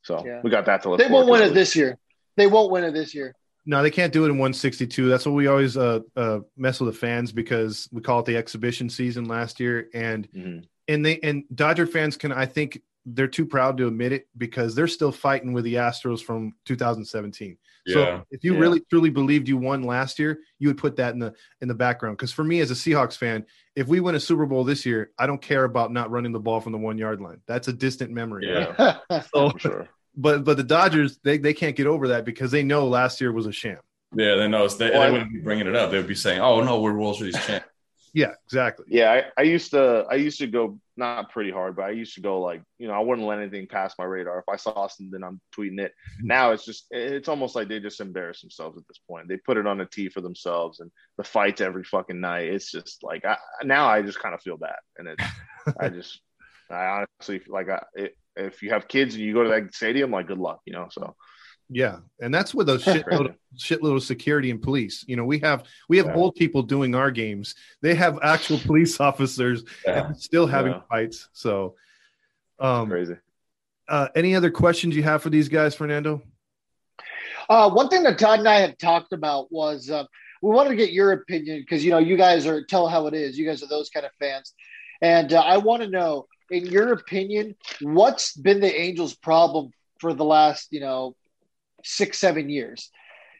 [0.03, 0.41] so yeah.
[0.43, 0.99] we got that to look.
[0.99, 1.97] They won't win it this year.
[2.35, 3.35] They won't win it this year.
[3.65, 5.07] No, they can't do it in 162.
[5.07, 8.35] That's what we always uh, uh, mess with the fans because we call it the
[8.35, 10.59] exhibition season last year, and mm-hmm.
[10.87, 14.75] and they and Dodger fans can I think they're too proud to admit it because
[14.75, 17.57] they're still fighting with the Astros from 2017.
[17.85, 17.93] Yeah.
[17.93, 18.59] So if you yeah.
[18.59, 21.73] really truly believed you won last year, you would put that in the in the
[21.73, 22.17] background.
[22.17, 23.45] Because for me as a Seahawks fan,
[23.75, 26.39] if we win a Super Bowl this year, I don't care about not running the
[26.39, 27.41] ball from the one yard line.
[27.45, 28.47] That's a distant memory.
[28.47, 28.97] Yeah,
[29.33, 29.89] so, sure.
[30.15, 33.33] But but the Dodgers they they can't get over that because they know last year
[33.33, 33.79] was a sham.
[34.15, 35.91] Yeah, they know they, well, they wouldn't be bringing it up.
[35.91, 37.65] They would be saying, "Oh no, we're World Series champ."
[38.13, 38.85] Yeah, exactly.
[38.89, 42.13] Yeah, I, I used to I used to go not pretty hard, but I used
[42.13, 44.37] to go like you know I wouldn't let anything pass my radar.
[44.37, 45.93] If I saw something, then I'm tweeting it.
[46.17, 46.27] Mm-hmm.
[46.27, 49.27] Now it's just it's almost like they just embarrass themselves at this point.
[49.27, 52.49] They put it on a tee for themselves, and the fights every fucking night.
[52.49, 55.23] It's just like I, now I just kind of feel bad, and it's
[55.79, 56.21] I just
[56.69, 60.11] I honestly like I, it, if you have kids and you go to that stadium,
[60.11, 60.87] like good luck, you know.
[60.91, 61.15] So
[61.69, 65.03] yeah, and that's with a shitload, of, shitload of security and police.
[65.07, 66.15] You know, we have we have yeah.
[66.15, 67.55] old people doing our games.
[67.81, 70.11] They have actual police officers yeah.
[70.13, 70.81] still having yeah.
[70.89, 71.29] fights.
[71.33, 71.75] So,
[72.59, 73.15] um, crazy.
[73.87, 76.21] Uh, any other questions you have for these guys, Fernando?
[77.49, 80.05] Uh, one thing that Todd and I had talked about was uh,
[80.41, 83.13] we wanted to get your opinion because you know you guys are tell how it
[83.13, 83.37] is.
[83.37, 84.53] You guys are those kind of fans,
[85.01, 90.13] and uh, I want to know, in your opinion, what's been the Angels' problem for
[90.13, 91.15] the last you know
[91.83, 92.89] six seven years?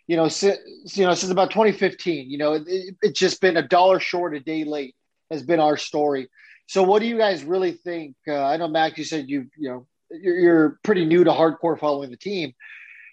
[0.08, 0.60] You know, since,
[0.98, 2.30] you know since about 2015.
[2.30, 4.96] You know, it, it's just been a dollar short, a day late
[5.32, 6.30] has been our story.
[6.68, 8.16] So, what do you guys really think?
[8.28, 11.80] Uh, I know Max, you said you you know you're, you're pretty new to hardcore
[11.80, 12.54] following the team.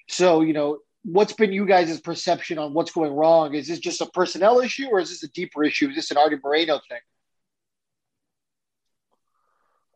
[0.09, 3.55] So, you know, what's been you guys' perception on what's going wrong?
[3.55, 5.89] Is this just a personnel issue or is this a deeper issue?
[5.89, 6.99] Is this an Arte Moreno thing?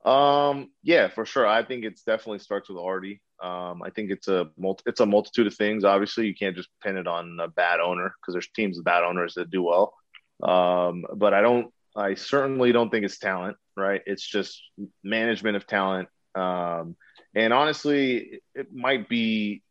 [0.04, 1.46] Um, yeah, for sure.
[1.46, 3.20] I think it's definitely starts with Arte.
[3.42, 5.84] Um, I think it's a multi, it's a multitude of things.
[5.84, 9.02] Obviously, you can't just pin it on a bad owner because there's teams with bad
[9.02, 9.94] owners that do well.
[10.42, 11.72] Um, but I don't.
[11.96, 13.56] I certainly don't think it's talent.
[13.76, 14.02] Right?
[14.06, 14.60] It's just
[15.02, 16.08] management of talent.
[16.34, 16.96] Um,
[17.34, 19.62] and honestly, it might be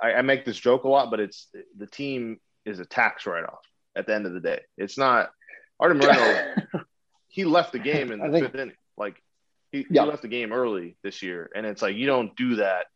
[0.00, 3.44] I, I make this joke a lot, but it's the team is a tax write
[3.44, 3.64] off
[3.96, 4.60] at the end of the day.
[4.76, 5.30] It's not
[5.80, 6.54] Arte Moreno.
[7.28, 8.76] he left the game in the think, fifth inning.
[8.96, 9.22] Like
[9.72, 10.04] he, yeah.
[10.04, 12.86] he, left the game early this year, and it's like you don't do that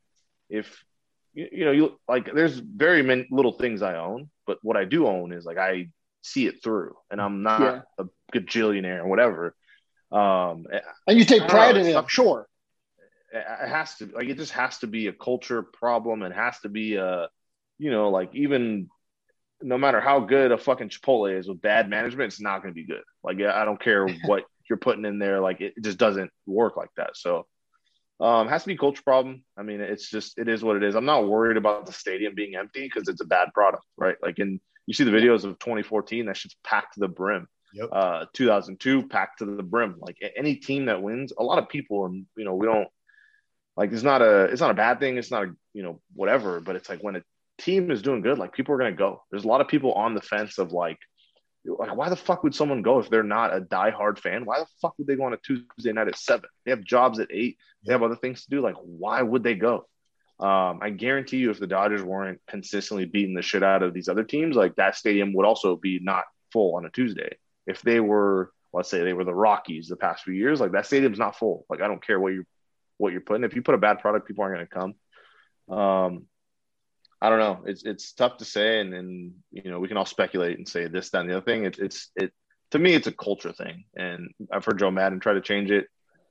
[0.53, 0.85] if
[1.33, 2.33] you, you know you like.
[2.33, 5.89] There's very many little things I own, but what I do own is like I
[6.21, 7.81] see it through, and I'm not yeah.
[7.99, 9.57] a gajillionaire or whatever.
[10.13, 12.47] Um, eh, and you take pride know, in it, I'm sure
[13.33, 16.23] eh, eh, it has to like it just has to be a culture problem.
[16.23, 17.29] It has to be a
[17.79, 18.89] you know like even
[19.63, 22.79] no matter how good a fucking Chipotle is with bad management, it's not going to
[22.79, 23.03] be good.
[23.25, 26.91] Like I don't care what you're putting in there, like it just doesn't work like
[26.97, 27.11] that.
[27.15, 27.47] So
[28.23, 29.43] um, has to be culture problem.
[29.57, 30.95] I mean, it's just it is what it is.
[30.95, 34.17] I'm not worried about the stadium being empty because it's a bad product, right?
[34.23, 37.49] Like in you see the videos of 2014, that shit's packed to the brim.
[37.75, 37.89] Yep.
[37.91, 39.97] Uh, 2002 packed to the brim.
[39.99, 42.89] Like any team that wins, a lot of people, and you know we don't
[43.77, 45.17] like it's not a it's not a bad thing.
[45.17, 46.61] It's not a you know whatever.
[46.61, 47.23] But it's like when a
[47.59, 49.23] team is doing good, like people are gonna go.
[49.31, 50.99] There's a lot of people on the fence of like,
[51.65, 54.45] like why the fuck would someone go if they're not a diehard fan?
[54.45, 56.49] Why the fuck would they go on a Tuesday night at seven?
[56.65, 57.59] They have jobs at eight.
[57.85, 58.61] They have other things to do.
[58.61, 59.87] Like why would they go?
[60.41, 64.09] Um, I guarantee you, if the Dodgers weren't consistently beating the shit out of these
[64.09, 67.37] other teams, like that stadium would also be not full on a Tuesday.
[67.67, 70.87] If they were, let's say they were the Rockies the past few years, like that
[70.87, 71.65] stadium's not full.
[71.71, 72.47] Like I don't care what you're
[72.99, 73.45] what you're putting.
[73.45, 74.75] If you put a bad product, people aren't going to
[75.69, 75.79] come.
[75.79, 76.27] Um,
[77.23, 77.61] I don't know.
[77.67, 80.89] It's it's tough to say, and, and you know we can all speculate and say
[80.89, 81.65] this, that, and the other thing.
[81.65, 82.33] It's it's it
[82.73, 85.87] to me, it's a culture thing, and I've heard Joe Maddon try to change it,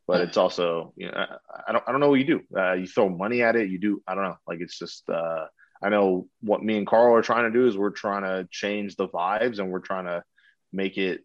[0.05, 1.37] but it's also you know I,
[1.69, 2.41] I don't I don't know what you do.
[2.55, 3.69] Uh, you throw money at it.
[3.69, 4.35] You do I don't know.
[4.45, 5.45] Like it's just uh,
[5.81, 8.97] I know what me and Carl are trying to do is we're trying to change
[8.97, 10.23] the vibes and we're trying to
[10.73, 11.21] make it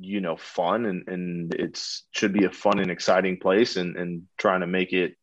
[0.00, 4.24] you know fun and and it's should be a fun and exciting place and and
[4.36, 5.14] trying to make it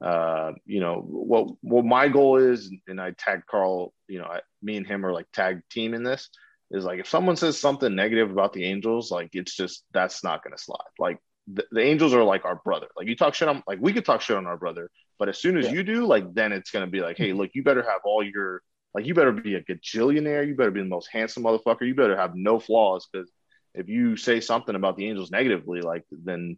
[0.00, 4.40] uh you know what what my goal is and i tag carl you know I,
[4.62, 6.30] me and him are like tag team in this
[6.70, 10.42] is like if someone says something negative about the angels like it's just that's not
[10.42, 11.18] going to slide like
[11.52, 14.04] the, the, angels are like our brother like you talk shit on like we could
[14.04, 15.72] talk shit on our brother but as soon as yeah.
[15.72, 18.22] you do like then it's going to be like hey look you better have all
[18.22, 18.62] your
[18.94, 22.16] like you better be a gajillionaire you better be the most handsome motherfucker you better
[22.16, 23.30] have no flaws because
[23.74, 26.56] if you say something about the Angels negatively, like then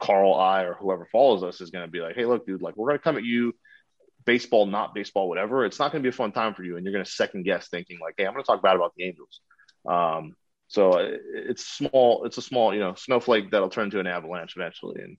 [0.00, 2.76] Carl, I, or whoever follows us is going to be like, hey, look, dude, like
[2.76, 3.54] we're going to come at you,
[4.24, 5.64] baseball, not baseball, whatever.
[5.64, 7.44] It's not going to be a fun time for you, and you're going to second
[7.44, 9.40] guess thinking like, hey, I'm going to talk bad about the Angels.
[9.86, 10.34] Um,
[10.68, 10.96] so
[11.34, 12.24] it's small.
[12.24, 15.02] It's a small, you know, snowflake that'll turn into an avalanche eventually.
[15.02, 15.18] And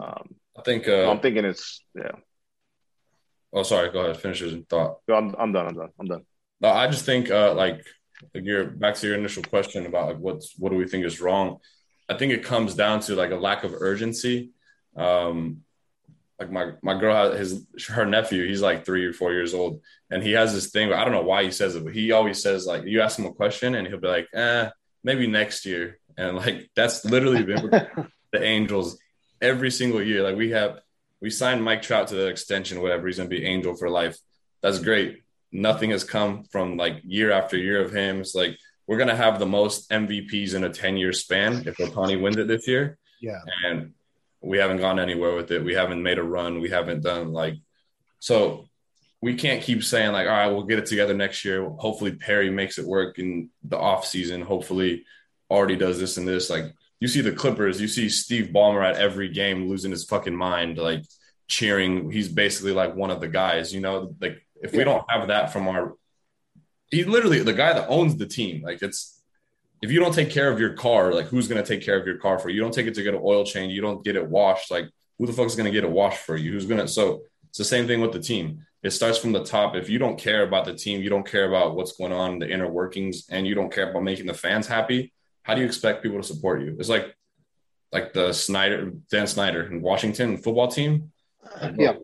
[0.00, 2.12] um, I think uh, I'm thinking it's yeah.
[3.52, 3.90] Oh, sorry.
[3.90, 4.18] Go ahead.
[4.18, 4.98] Finish your thought.
[5.12, 5.66] I'm, I'm done.
[5.66, 5.88] I'm done.
[5.98, 6.22] I'm done.
[6.60, 7.84] No, I just think uh, like
[8.32, 11.20] like your back to your initial question about like what's what do we think is
[11.20, 11.58] wrong
[12.08, 14.50] i think it comes down to like a lack of urgency.
[14.96, 15.62] Um
[16.38, 19.80] like my my girl his her nephew he's like three or four years old
[20.10, 22.42] and he has this thing i don't know why he says it but he always
[22.42, 24.68] says like you ask him a question and he'll be like eh
[25.06, 25.98] maybe next year.
[26.18, 27.70] And like that's literally been
[28.32, 28.98] the angels
[29.40, 30.22] every single year.
[30.22, 30.80] Like we have
[31.22, 34.18] we signed mike trout to the extension whatever he's gonna be angel for life.
[34.62, 35.22] That's great.
[35.52, 38.20] Nothing has come from like year after year of him.
[38.20, 42.20] It's like we're gonna have the most MVPs in a 10 year span if Ohtani
[42.20, 42.98] wins it this year.
[43.20, 43.40] Yeah.
[43.64, 43.94] And
[44.40, 45.64] we haven't gone anywhere with it.
[45.64, 46.60] We haven't made a run.
[46.60, 47.54] We haven't done like
[48.18, 48.68] so
[49.22, 51.68] we can't keep saying like, all right, we'll get it together next year.
[51.68, 54.42] Hopefully Perry makes it work in the off season.
[54.42, 55.04] Hopefully
[55.50, 56.50] Arte does this and this.
[56.50, 56.64] Like
[57.00, 60.78] you see the Clippers, you see Steve Ballmer at every game losing his fucking mind,
[60.78, 61.04] like
[61.48, 62.10] cheering.
[62.10, 65.52] He's basically like one of the guys, you know, like if we don't have that
[65.52, 65.94] from our,
[66.90, 68.62] he literally the guy that owns the team.
[68.62, 69.20] Like it's
[69.82, 72.18] if you don't take care of your car, like who's gonna take care of your
[72.18, 72.56] car for you?
[72.56, 73.72] You don't take it to get an oil change.
[73.72, 74.70] You don't get it washed.
[74.70, 76.52] Like who the fuck is gonna get it washed for you?
[76.52, 76.88] Who's gonna?
[76.88, 78.66] So it's the same thing with the team.
[78.82, 79.74] it starts from the top.
[79.74, 82.38] If you don't care about the team, you don't care about what's going on in
[82.38, 85.12] the inner workings, and you don't care about making the fans happy,
[85.42, 86.76] how do you expect people to support you?
[86.78, 87.14] It's like
[87.92, 91.12] like the Snyder, Dan Snyder in Washington football team.
[91.76, 91.94] Yeah.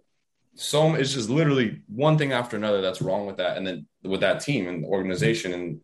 [0.55, 4.20] So it's just literally one thing after another that's wrong with that, and then with
[4.20, 5.80] that team and organization, and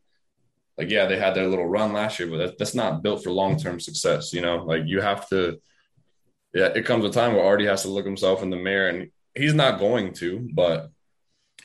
[0.77, 3.31] like yeah, they had their little run last year, but that, that's not built for
[3.31, 4.33] long term success.
[4.33, 5.61] You know, like you have to.
[6.55, 9.11] Yeah, it comes a time where Arte has to look himself in the mirror, and
[9.35, 10.91] he's not going to, but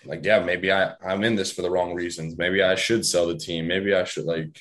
[0.06, 2.38] like yeah, maybe I I'm in this for the wrong reasons.
[2.38, 3.68] Maybe I should sell the team.
[3.68, 4.60] Maybe I should like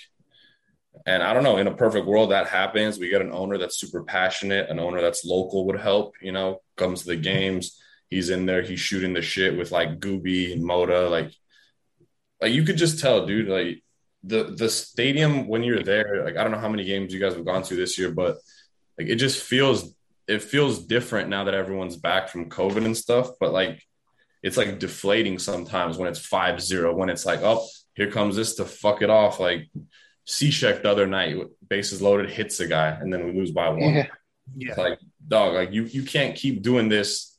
[1.06, 2.98] and I don't know, in a perfect world, that happens.
[2.98, 6.60] We get an owner that's super passionate, an owner that's local would help, you know,
[6.76, 7.81] comes to the games.
[8.12, 11.10] He's in there, he's shooting the shit with like Gooby and Moda.
[11.10, 11.32] Like,
[12.40, 13.82] like you could just tell, dude, like
[14.22, 17.34] the the stadium when you're there, like I don't know how many games you guys
[17.34, 18.36] have gone to this year, but
[18.98, 19.94] like it just feels
[20.28, 23.30] it feels different now that everyone's back from COVID and stuff.
[23.40, 23.82] But like
[24.42, 28.56] it's like deflating sometimes when it's five zero, when it's like, oh, here comes this
[28.56, 29.40] to fuck it off.
[29.40, 29.70] Like
[30.26, 31.36] Cishek the other night,
[31.68, 33.94] bases loaded, hits a guy, and then we lose by one.
[33.94, 34.06] Yeah.
[34.56, 34.74] Yeah.
[34.76, 37.31] Like, dog, like you you can't keep doing this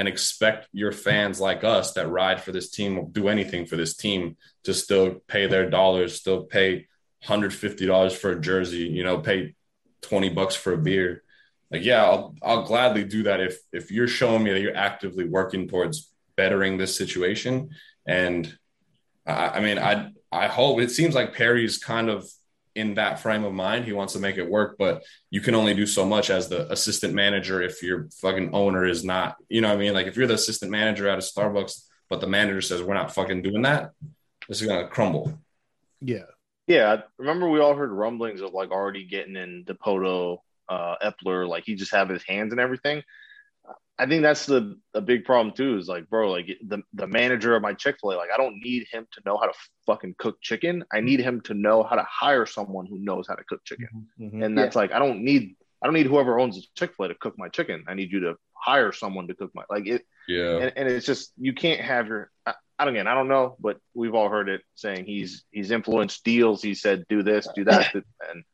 [0.00, 3.76] and expect your fans like us that ride for this team, will do anything for
[3.76, 4.34] this team,
[4.64, 6.86] to still pay their dollars, still pay
[7.26, 9.54] $150 for a jersey, you know, pay
[10.00, 11.22] 20 bucks for a beer.
[11.70, 15.28] Like, yeah, I'll I'll gladly do that if if you're showing me that you're actively
[15.28, 17.68] working towards bettering this situation.
[18.06, 18.56] And
[19.26, 22.26] I, I mean, I I hope it seems like Perry's kind of
[22.74, 23.84] in that frame of mind.
[23.84, 26.70] He wants to make it work, but you can only do so much as the
[26.72, 29.94] assistant manager if your fucking owner is not, you know what I mean?
[29.94, 33.14] Like if you're the assistant manager at a Starbucks, but the manager says we're not
[33.14, 33.90] fucking doing that,
[34.48, 35.38] this is gonna crumble.
[36.00, 36.24] Yeah.
[36.66, 41.64] Yeah, remember we all heard rumblings of like already getting in Dipoto, uh, Eppler, like
[41.64, 43.02] he just have his hands and everything.
[43.98, 45.76] I think that's the a big problem too.
[45.76, 48.56] Is like, bro, like the the manager of my Chick Fil A, like I don't
[48.60, 49.52] need him to know how to
[49.86, 50.84] fucking cook chicken.
[50.92, 53.88] I need him to know how to hire someone who knows how to cook chicken.
[54.18, 54.42] Mhm.
[54.44, 57.08] And that's like I don't need I don't need whoever owns the Chick Fil A
[57.08, 57.84] to cook my chicken.
[57.88, 60.02] I need you to hire someone to cook my like it.
[60.28, 60.56] Yeah.
[60.58, 62.30] And, and it's just you can't have your.
[62.46, 63.06] I, I don't again.
[63.06, 66.62] I don't know, but we've all heard it saying he's he's influenced deals.
[66.62, 68.44] He said do this, do that, and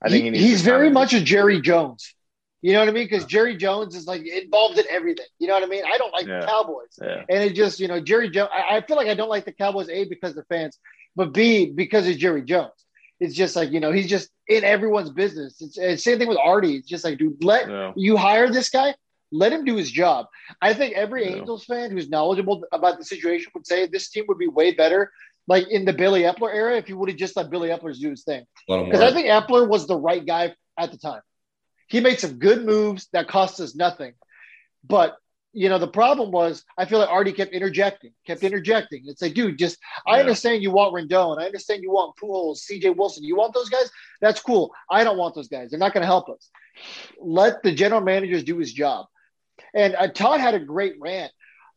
[0.00, 2.14] I think he He- needs he's very much a Jerry Jones.
[2.64, 3.04] You know what I mean?
[3.04, 5.26] Because Jerry Jones is like involved in everything.
[5.38, 5.84] You know what I mean?
[5.86, 6.40] I don't like Yeah.
[6.40, 6.98] the Cowboys.
[6.98, 7.22] Yeah.
[7.28, 9.52] And it just, you know, Jerry Jones, I, I feel like I don't like the
[9.52, 10.78] Cowboys, A, because they're fans,
[11.14, 12.72] but B, because of Jerry Jones.
[13.20, 15.60] It's just like, you know, he's just in everyone's business.
[15.60, 16.72] It's, it's same thing with Arte.
[16.74, 17.92] It's just like, dude, let Yeah.
[17.96, 18.94] you hire this guy,
[19.30, 20.28] let him do his job.
[20.62, 21.36] I think every Yeah.
[21.36, 25.12] Angels fan who's knowledgeable about the situation would say this team would be way better,
[25.46, 28.08] like in the Billy Eppler era, if you would have just let Billy Eppler do
[28.08, 28.46] his thing.
[28.66, 31.20] Because I think Eppler was the right guy at the time.
[31.88, 34.14] He made some good moves that cost us nothing.
[34.86, 35.16] But
[35.56, 39.04] you know, the problem was I feel like Arte kept interjecting, kept interjecting.
[39.06, 41.40] It's like, dude, just I understand you want Rendon.
[41.40, 43.22] I understand you want Pujols, CJ Wilson.
[43.22, 43.88] You want those guys?
[44.20, 44.74] That's cool.
[44.90, 45.70] I don't want those guys.
[45.70, 46.50] They're not going to help us.
[47.20, 49.06] Let the general managers do his job.
[49.72, 51.30] And uh, Todd had a great rant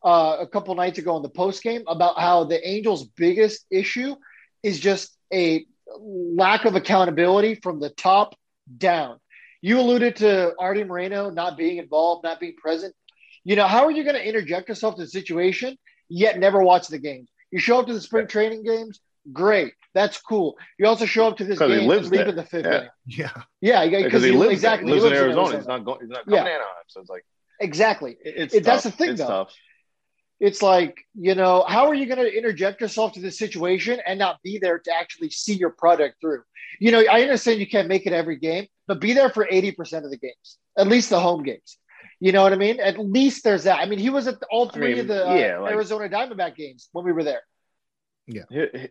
[0.04, 4.16] uh, a couple nights ago in the post game about how the Angels' biggest issue
[4.64, 5.64] is just a
[6.00, 8.34] lack of accountability from the top
[8.76, 9.18] down.
[9.60, 12.94] You alluded to Arte Moreno not being involved, not being present.
[13.44, 15.76] You know, how are you going to interject yourself to the situation
[16.08, 17.28] yet never watch the games?
[17.50, 19.00] You show up to the spring training games,
[19.32, 20.56] great, that's cool.
[20.78, 22.76] You also show up to this 'Cause he lives and leave in the fifth Yeah.
[22.78, 22.88] inning.
[23.06, 23.42] Yeah.
[23.60, 24.96] Yeah, because he lives exactly there.
[24.96, 25.56] He lives, in in Arizona.
[25.58, 26.00] He's not going.
[26.00, 26.44] He's not coming Yeah.
[26.44, 26.84] to Anaheim.
[26.88, 27.24] So it's like
[27.60, 28.16] Exactly.
[28.24, 29.26] it- it's It- that's the thing, It's though.
[29.28, 29.54] tough.
[30.40, 34.18] It's like, you know, how are you going to interject yourself to this situation and
[34.18, 36.42] not be there to actually see your product through?
[36.78, 40.04] You know, I understand you can't make it every game, but be there for 80%
[40.04, 41.78] of the games, at least the home games.
[42.20, 42.78] You know what I mean?
[42.78, 43.80] At least there's that.
[43.80, 46.88] I mean, he was at all three mean, of the uh, like- Arizona Diamondback games
[46.92, 47.42] when we were there.
[48.26, 48.42] He,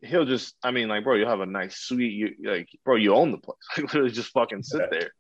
[0.01, 0.55] he'll just.
[0.63, 2.11] I mean, like, bro, you'll have a nice suite.
[2.13, 3.57] You like, bro, you own the place.
[3.77, 5.11] Like, literally, just fucking sit there.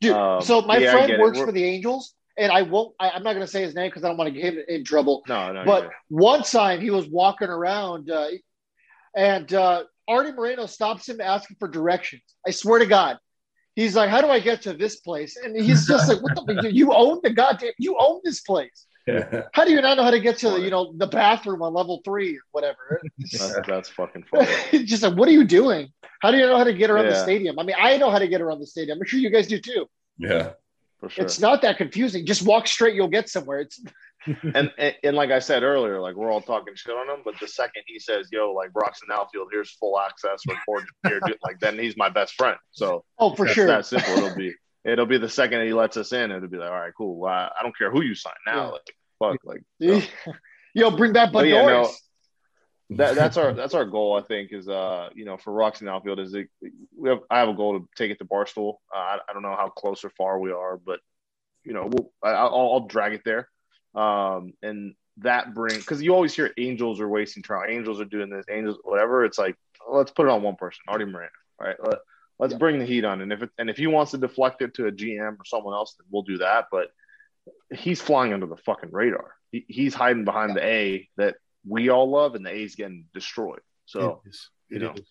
[0.00, 1.22] Dude, Um, so my yeah, friend get it.
[1.22, 3.74] works We're- for the Angels, and I won't, I, I'm not going to say his
[3.74, 5.22] name because I don't want to get him in trouble.
[5.28, 5.64] No, no.
[5.64, 5.90] But yeah.
[6.08, 8.28] one time he was walking around uh,
[9.16, 12.22] and uh, Arte Moreno stops him asking for directions.
[12.46, 13.18] I swear to God.
[13.76, 15.36] He's like, How do I get to this place?
[15.36, 18.86] And he's just like, What the you own the goddamn you own this place.
[19.52, 21.74] How do you not know how to get to the, you know, the bathroom on
[21.74, 23.02] level three or whatever?
[23.18, 24.84] that's, that's fucking funny.
[24.86, 25.92] Just like, what are you doing?
[26.22, 27.58] How do you know how to get around the stadium?
[27.58, 28.98] I mean, I know how to get around the stadium.
[28.98, 29.86] I'm sure you guys do too.
[30.16, 30.52] yeah.
[31.04, 31.24] For sure.
[31.24, 32.26] It's not that confusing.
[32.26, 33.60] Just walk straight, you'll get somewhere.
[33.60, 33.80] It's
[34.26, 37.38] and, and and like I said earlier, like we're all talking shit on him, but
[37.40, 41.78] the second he says, "Yo, like Broxton Outfield, here's full access, record here," like then
[41.78, 42.56] he's my best friend.
[42.70, 43.66] So oh for that's sure.
[43.66, 44.14] that simple.
[44.14, 46.92] It'll be it'll be the second he lets us in, it'll be like, all right,
[46.96, 47.18] cool.
[47.18, 48.54] Well, I, I don't care who you sign now.
[48.54, 48.68] Yeah.
[48.68, 50.00] Like fuck, like Yeah.
[50.74, 51.90] Yo, bring back But Bud yeah, no.
[52.96, 54.16] That, that's our that's our goal.
[54.16, 56.48] I think is uh you know for Rocks in outfield is it,
[56.96, 58.76] we have I have a goal to take it to Barstool.
[58.94, 61.00] Uh, I, I don't know how close or far we are, but
[61.64, 63.48] you know we'll, I, I'll, I'll drag it there.
[63.94, 68.30] Um, and that bring because you always hear Angels are wasting Trout, Angels are doing
[68.30, 69.24] this, Angels whatever.
[69.24, 69.56] It's like
[69.90, 71.28] let's put it on one person, Arte Moran.
[71.60, 71.98] All right, Let,
[72.38, 72.58] let's Yeah.
[72.58, 74.86] bring the heat on, and if it, and if he wants to deflect it to
[74.88, 76.66] a GM or someone else, then we'll do that.
[76.70, 76.88] But
[77.72, 79.34] he's flying under the fucking radar.
[79.52, 81.36] He, he's hiding behind the A that
[81.66, 83.60] we all love, and the A's getting destroyed.
[83.86, 84.50] So It is.
[84.68, 84.92] you know.
[84.92, 85.06] is.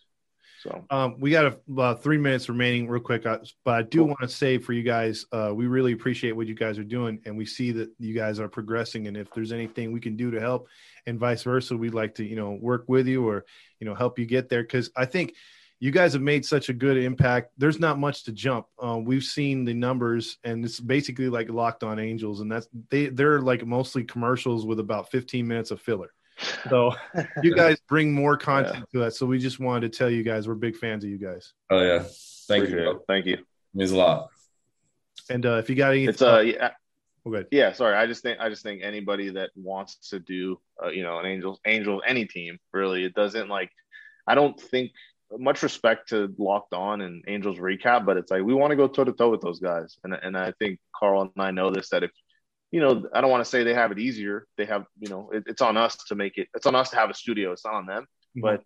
[0.61, 3.25] so Um, we got about three minutes remaining, real quick.
[3.25, 4.07] uh, But I do Cool.
[4.07, 7.21] want to say for you guys, uh, we really appreciate what you guys are doing,
[7.25, 9.07] and we see that you guys are progressing.
[9.07, 10.67] And if there's anything we can do to help,
[11.05, 13.45] and vice versa, we'd like to, you know, work with you or
[13.79, 14.63] you know help you get there.
[14.63, 15.33] Because I think
[15.79, 17.51] you guys have made such a good impact.
[17.57, 18.67] There's not much to jump.
[18.81, 23.07] Uh, we've seen the numbers, and it's basically like Locked On Angels, and that's they
[23.09, 26.13] they're like mostly commercials with about 15 minutes of filler.
[26.69, 26.93] So
[27.41, 29.13] you guys bring more content to that.
[29.13, 31.53] So we just wanted to tell you guys we're big fans of you guys.
[31.69, 32.03] Oh yeah,
[32.47, 32.91] thank appreciate you.
[32.91, 32.97] it.
[33.07, 33.33] Thank you.
[33.33, 34.29] It means a lot.
[35.29, 36.71] And uh, if you got any, It's uh yeah,
[37.25, 37.47] oh, good.
[37.51, 37.71] yeah.
[37.71, 41.19] Sorry, I just think I just think anybody that wants to do uh, you know
[41.19, 43.71] an Angels Angels any team really it doesn't like
[44.27, 44.91] I don't think
[45.37, 48.87] much respect to Locked On and Angels recap, but it's like we want to go
[48.87, 51.89] toe to toe with those guys, and and I think Carl and I know this
[51.89, 52.11] that if
[52.73, 55.29] you know I don't want to say they have it easier, they have you know
[55.31, 56.47] it, it's on us to make it.
[56.55, 57.51] It's on us to have a studio.
[57.51, 58.07] It's not on them.
[58.35, 58.41] Mm-hmm.
[58.41, 58.63] but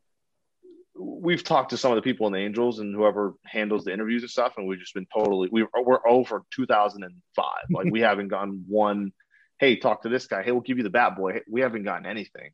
[0.98, 4.24] we've talked to some of the people in the Angels and whoever handles the interviews
[4.24, 7.46] and stuff, and we've just been totally we we're over 2005.
[7.70, 9.12] Like we haven't gotten one.
[9.60, 10.42] Hey, talk to this guy.
[10.42, 11.42] Hey, we'll give you the bat boy.
[11.50, 12.52] We haven't gotten anything,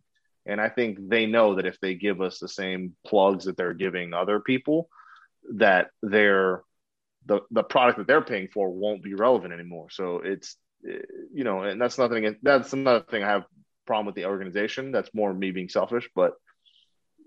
[0.47, 3.75] and I think they know that if they give us the same plugs that they're
[3.75, 4.89] giving other people,
[5.57, 6.63] that they're
[7.27, 9.91] the the product that they're paying for won't be relevant anymore.
[9.91, 12.35] So it's you know, and that's nothing.
[12.41, 13.45] That's another thing I have
[13.85, 14.91] problem with the organization.
[14.91, 16.33] That's more me being selfish, but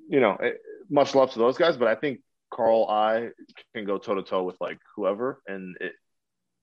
[0.09, 0.53] you know, eh,
[0.89, 1.77] much love to those guys.
[1.77, 3.31] But I think Carl, I
[3.75, 5.93] can go toe to toe with like whoever and it,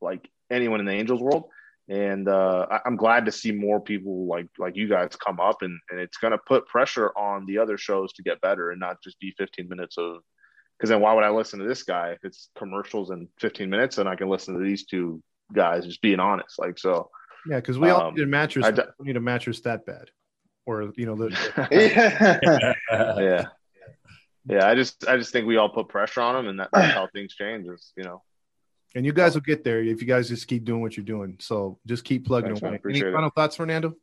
[0.01, 1.45] like anyone in the Angels world.
[1.89, 5.61] And uh, I, I'm glad to see more people like like you guys come up,
[5.61, 9.03] and, and it's to put pressure on the other shows to get better and not
[9.03, 10.21] just be 15 minutes of.
[10.77, 13.97] Because then why would I listen to this guy if it's commercials and 15 minutes,
[13.97, 15.21] and I can listen to these two
[15.51, 17.09] guys just being honest, like so.
[17.49, 18.65] Yeah, because we all Um, need a mattress.
[18.65, 20.09] I we don't need a mattress that bad,
[20.65, 21.29] or you know, the,
[22.91, 23.13] yeah.
[23.19, 23.45] yeah
[24.45, 26.93] yeah i just i just think we all put pressure on them and that, that's
[26.93, 28.21] how things change is you know
[28.95, 31.37] and you guys will get there if you guys just keep doing what you're doing.
[31.39, 32.69] So just keep plugging Thanks, away.
[32.69, 33.13] Any Appreciate it.
[33.13, 33.95] final thoughts, Fernando?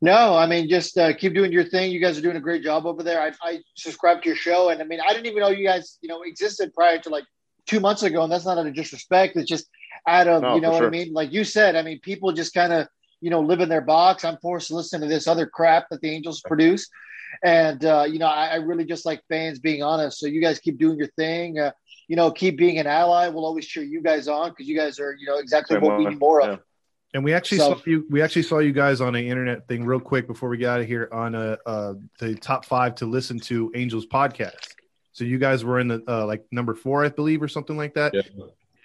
[0.00, 1.90] No, I mean, just uh, keep doing your thing.
[1.92, 3.20] You guys are doing a great job over there.
[3.20, 5.98] I, I subscribe to your show, and I mean, I didn't even know you guys,
[6.00, 7.24] you know, existed prior to like
[7.66, 9.36] two months ago, and that's not out of disrespect.
[9.36, 9.68] It's just
[10.06, 11.12] out of, No, you know for what I mean?
[11.12, 12.88] Like you said, I mean, people just kind of,
[13.20, 14.24] you know, live in their box.
[14.24, 16.88] I'm forced to listen to this other crap that the Angels produce,
[17.44, 20.18] and uh, you know, I, I really just like fans being honest.
[20.18, 21.58] So you guys keep doing your thing.
[21.58, 21.70] Uh,
[22.08, 23.28] you know, keep being an ally.
[23.28, 25.98] We'll always cheer you guys on because you guys are, you know, exactly Same what
[25.98, 26.60] we need more of.
[27.14, 28.06] And we actually So- saw you.
[28.10, 30.80] We actually saw you guys on an internet thing real quick before we got out
[30.80, 34.74] of here on a uh, the top five to listen to Angels podcast.
[35.12, 37.94] So you guys were in the uh, like number four, I believe, or something like
[37.94, 38.14] that.
[38.14, 38.22] Yeah.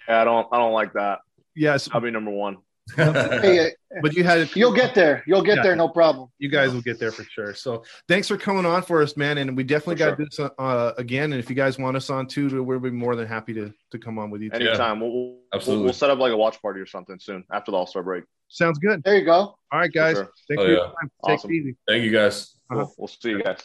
[0.08, 1.20] Yeah i don't i don't like that
[1.56, 2.58] Yes, i'll be number one
[2.96, 3.70] Hey, uh,
[4.02, 5.22] but you had you'll get there.
[5.26, 5.62] You'll get Yeah.
[5.62, 6.30] there, no problem.
[6.38, 7.52] you guys will get there for sure.
[7.52, 9.36] So thanks for coming on for us, man.
[9.36, 11.32] And we definitely For got to do this uh, again.
[11.32, 13.98] And if you guys want us on too, we'll be more than happy to to
[13.98, 14.48] come on with you.
[14.48, 14.56] Too.
[14.68, 15.84] anytime we'll, we'll, Absolutely.
[15.84, 18.78] we'll set up like a watch party or something soon after the all-star break Sounds
[18.78, 19.02] good.
[19.04, 19.32] There you go.
[19.34, 20.16] All right, guys.
[20.16, 20.30] sure.
[20.48, 20.84] Thanks Oh, for your yeah.
[20.84, 21.10] time.
[21.26, 21.50] Take Awesome.
[21.50, 21.76] it easy.
[21.86, 22.56] Thank you guys.
[22.70, 22.84] Uh-huh.
[22.84, 22.94] Cool.
[22.96, 23.62] we'll see you guys